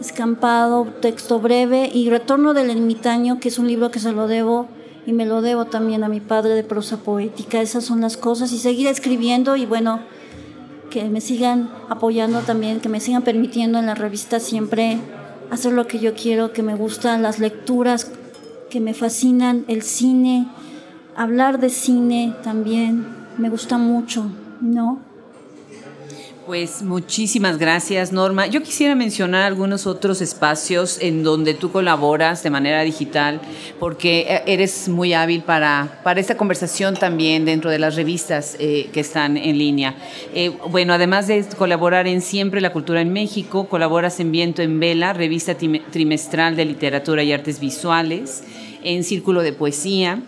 escampado, 0.00 0.86
texto 1.00 1.40
breve 1.40 1.90
y 1.92 2.08
Retorno 2.10 2.54
del 2.54 2.70
ermitaño, 2.70 3.40
que 3.40 3.48
es 3.48 3.58
un 3.58 3.66
libro 3.66 3.90
que 3.90 3.98
se 3.98 4.12
lo 4.12 4.28
debo 4.28 4.68
y 5.06 5.12
me 5.12 5.24
lo 5.24 5.40
debo 5.40 5.66
también 5.66 6.02
a 6.04 6.08
mi 6.08 6.20
padre 6.20 6.54
de 6.54 6.64
prosa 6.64 6.98
poética. 6.98 7.62
Esas 7.62 7.84
son 7.84 8.00
las 8.00 8.16
cosas 8.16 8.52
y 8.52 8.58
seguir 8.58 8.88
escribiendo 8.88 9.56
y 9.56 9.64
bueno, 9.64 10.00
que 10.90 11.04
me 11.04 11.20
sigan 11.20 11.70
apoyando 11.88 12.40
también, 12.40 12.80
que 12.80 12.88
me 12.88 13.00
sigan 13.00 13.22
permitiendo 13.22 13.78
en 13.78 13.86
la 13.86 13.94
revista 13.94 14.40
siempre 14.40 14.98
hacer 15.50 15.72
lo 15.72 15.86
que 15.86 16.00
yo 16.00 16.14
quiero, 16.14 16.52
que 16.52 16.62
me 16.62 16.74
gustan 16.74 17.22
las 17.22 17.38
lecturas, 17.38 18.10
que 18.68 18.80
me 18.80 18.94
fascinan 18.94 19.64
el 19.68 19.82
cine, 19.82 20.48
hablar 21.14 21.60
de 21.60 21.70
cine 21.70 22.34
también, 22.42 23.06
me 23.38 23.48
gusta 23.48 23.78
mucho, 23.78 24.26
¿no? 24.60 25.05
Pues 26.46 26.80
muchísimas 26.84 27.58
gracias, 27.58 28.12
Norma. 28.12 28.46
Yo 28.46 28.62
quisiera 28.62 28.94
mencionar 28.94 29.42
algunos 29.42 29.84
otros 29.84 30.20
espacios 30.20 30.98
en 31.02 31.24
donde 31.24 31.54
tú 31.54 31.72
colaboras 31.72 32.44
de 32.44 32.50
manera 32.50 32.82
digital, 32.82 33.40
porque 33.80 34.20
eh, 34.28 34.42
eres 34.46 34.88
muy 34.88 35.12
hábil 35.12 35.42
para, 35.42 36.00
para 36.04 36.20
esta 36.20 36.36
conversación 36.36 36.94
también 36.94 37.46
dentro 37.46 37.68
de 37.68 37.80
las 37.80 37.96
revistas 37.96 38.56
eh, 38.60 38.88
que 38.92 39.00
están 39.00 39.36
en 39.36 39.58
línea. 39.58 39.96
Eh, 40.34 40.52
bueno, 40.70 40.92
además 40.92 41.26
de 41.26 41.44
colaborar 41.58 42.06
en 42.06 42.20
Siempre 42.20 42.60
la 42.60 42.72
Cultura 42.72 43.00
en 43.00 43.12
México, 43.12 43.68
colaboras 43.68 44.20
en 44.20 44.30
Viento 44.30 44.62
en 44.62 44.78
Vela, 44.78 45.14
revista 45.14 45.56
trimestral 45.56 46.54
de 46.54 46.64
literatura 46.64 47.24
y 47.24 47.32
artes 47.32 47.58
visuales, 47.58 48.44
en 48.84 49.02
Círculo 49.02 49.42
de 49.42 49.52
Poesía, 49.52 50.22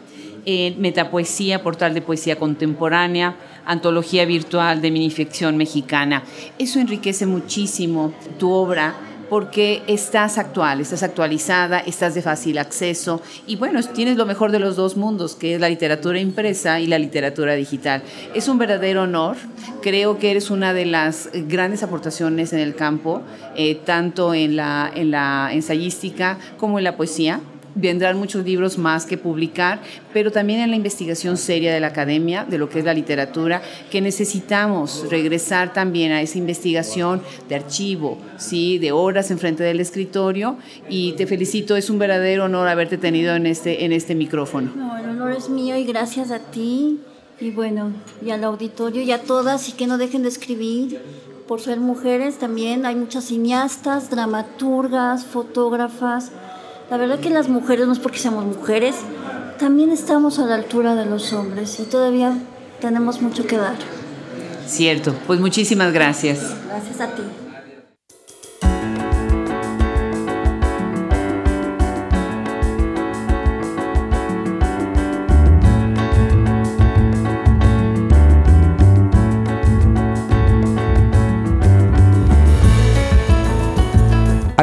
en 0.51 0.81
Metapoesía, 0.81 1.63
portal 1.63 1.95
de 1.95 2.03
poesía 2.03 2.37
contemporánea, 2.37 3.37
antología 3.69 4.25
virtual 4.25 4.81
de 4.81 4.91
minificción 4.91 5.57
mexicana. 5.57 6.25
Eso 6.59 6.81
enriquece 6.81 7.27
muchísimo 7.27 8.13
tu 8.39 8.51
obra 8.51 8.97
porque 9.29 9.83
estás 9.87 10.39
actual, 10.39 10.81
estás 10.81 11.03
actualizada, 11.03 11.81
estás 11.81 12.15
de 12.15 12.23
fácil 12.23 12.57
acceso 12.57 13.21
y 13.47 13.57
bueno, 13.57 13.81
tienes 13.83 14.17
lo 14.17 14.25
mejor 14.25 14.53
de 14.53 14.59
los 14.59 14.77
dos 14.77 14.97
mundos, 14.97 15.35
que 15.35 15.55
es 15.55 15.61
la 15.61 15.69
literatura 15.69 16.19
impresa 16.19 16.81
y 16.81 16.87
la 16.87 16.99
literatura 16.99 17.55
digital. 17.55 18.03
Es 18.35 18.49
un 18.49 18.57
verdadero 18.57 19.03
honor, 19.03 19.37
creo 19.83 20.19
que 20.19 20.31
eres 20.31 20.51
una 20.51 20.73
de 20.73 20.87
las 20.87 21.29
grandes 21.35 21.83
aportaciones 21.83 22.55
en 22.55 22.61
el 22.61 22.75
campo, 22.75 23.21
eh, 23.55 23.75
tanto 23.75 24.33
en 24.33 24.57
la, 24.57 24.91
en 24.95 25.11
la 25.11 25.51
ensayística 25.53 26.39
como 26.57 26.79
en 26.79 26.85
la 26.85 26.97
poesía 26.97 27.41
vendrán 27.81 28.19
muchos 28.19 28.45
libros 28.45 28.79
más 28.79 29.07
que 29.07 29.17
publicar, 29.17 29.81
pero 30.13 30.31
también 30.31 30.61
en 30.61 30.71
la 30.71 30.77
investigación 30.77 31.37
seria 31.37 31.73
de 31.73 31.81
la 31.81 31.89
academia, 31.89 32.45
de 32.45 32.59
lo 32.59 32.69
que 32.69 32.81
es 32.81 32.85
la 32.85 32.95
literatura, 32.95 33.63
que 33.91 34.01
necesitamos 34.01 35.07
regresar 35.11 35.73
también 35.73 36.13
a 36.13 36.21
esa 36.21 36.39
investigación 36.39 37.23
de 37.49 37.55
archivo, 37.55 38.19
¿sí? 38.37 38.79
de 38.79 38.93
horas 38.93 39.31
enfrente 39.31 39.63
del 39.63 39.81
escritorio, 39.81 40.57
y 40.89 41.13
te 41.13 41.27
felicito, 41.27 41.77
es 41.77 41.91
un 41.91 41.99
verdadero 41.99 42.45
honor 42.45 42.69
haberte 42.69 42.99
tenido 42.99 43.35
en 43.35 43.47
este, 43.47 43.85
en 43.85 43.93
este 43.93 44.15
micrófono. 44.15 44.73
No, 44.75 44.97
el 44.99 45.09
honor 45.11 45.33
es 45.33 45.49
mío 45.49 45.77
y 45.77 45.85
gracias 45.85 46.31
a 46.31 46.39
ti, 46.39 47.01
y 47.41 47.51
bueno, 47.51 47.93
y 48.25 48.31
al 48.31 48.43
auditorio 48.43 49.03
y 49.03 49.13
a 49.13 49.23
todas, 49.23 49.69
y 49.69 49.73
que 49.73 49.87
no 49.87 49.99
dejen 49.99 50.23
de 50.23 50.29
escribir 50.29 51.01
por 51.49 51.63
ser 51.63 51.81
mujeres 51.81 52.39
también 52.39 52.85
hay 52.85 52.95
muchas 52.95 53.25
cineastas, 53.25 54.11
dramaturgas, 54.11 55.25
fotógrafas, 55.25 56.31
la 56.91 56.97
verdad 56.97 57.21
que 57.21 57.31
las 57.31 57.49
mujeres, 57.49 57.87
no 57.87 57.93
es 57.93 57.99
porque 57.99 58.19
seamos 58.19 58.45
mujeres, 58.45 58.97
también 59.59 59.91
estamos 59.91 60.39
a 60.39 60.47
la 60.47 60.55
altura 60.55 60.95
de 60.95 61.07
los 61.07 61.33
hombres 61.33 61.79
y 61.81 61.85
todavía 61.85 62.35
tenemos 62.81 63.21
mucho 63.21 63.47
que 63.47 63.57
dar. 63.57 63.77
Cierto, 64.67 65.15
pues 65.27 65.41
muchísimas 65.41 65.93
gracias. 65.93 66.55
Gracias 66.67 67.01
a 67.01 67.15
ti. 67.15 67.23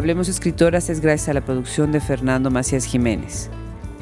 Hablemos 0.05 0.29
Escritoras 0.29 0.91
es 0.91 1.01
gracias 1.01 1.29
a 1.29 1.33
la 1.33 1.41
producción 1.41 1.91
de 1.91 1.99
Fernando 1.99 2.51
Macías 2.51 2.85
Jiménez. 2.85 3.49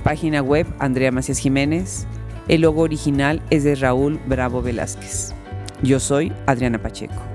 Página 0.04 0.42
web 0.42 0.68
Andrea 0.78 1.14
Macías 1.14 1.38
Jiménez. 1.38 2.08
El 2.50 2.64
logo 2.64 2.82
original 2.82 3.42
es 3.52 3.64
de 3.64 3.76
Raúl 3.76 4.20
Bravo 4.28 4.62
Velázquez. 4.62 5.34
Yo 5.82 6.02
soy 6.02 6.34
Adriana 6.46 6.78
Pacheco. 6.78 7.33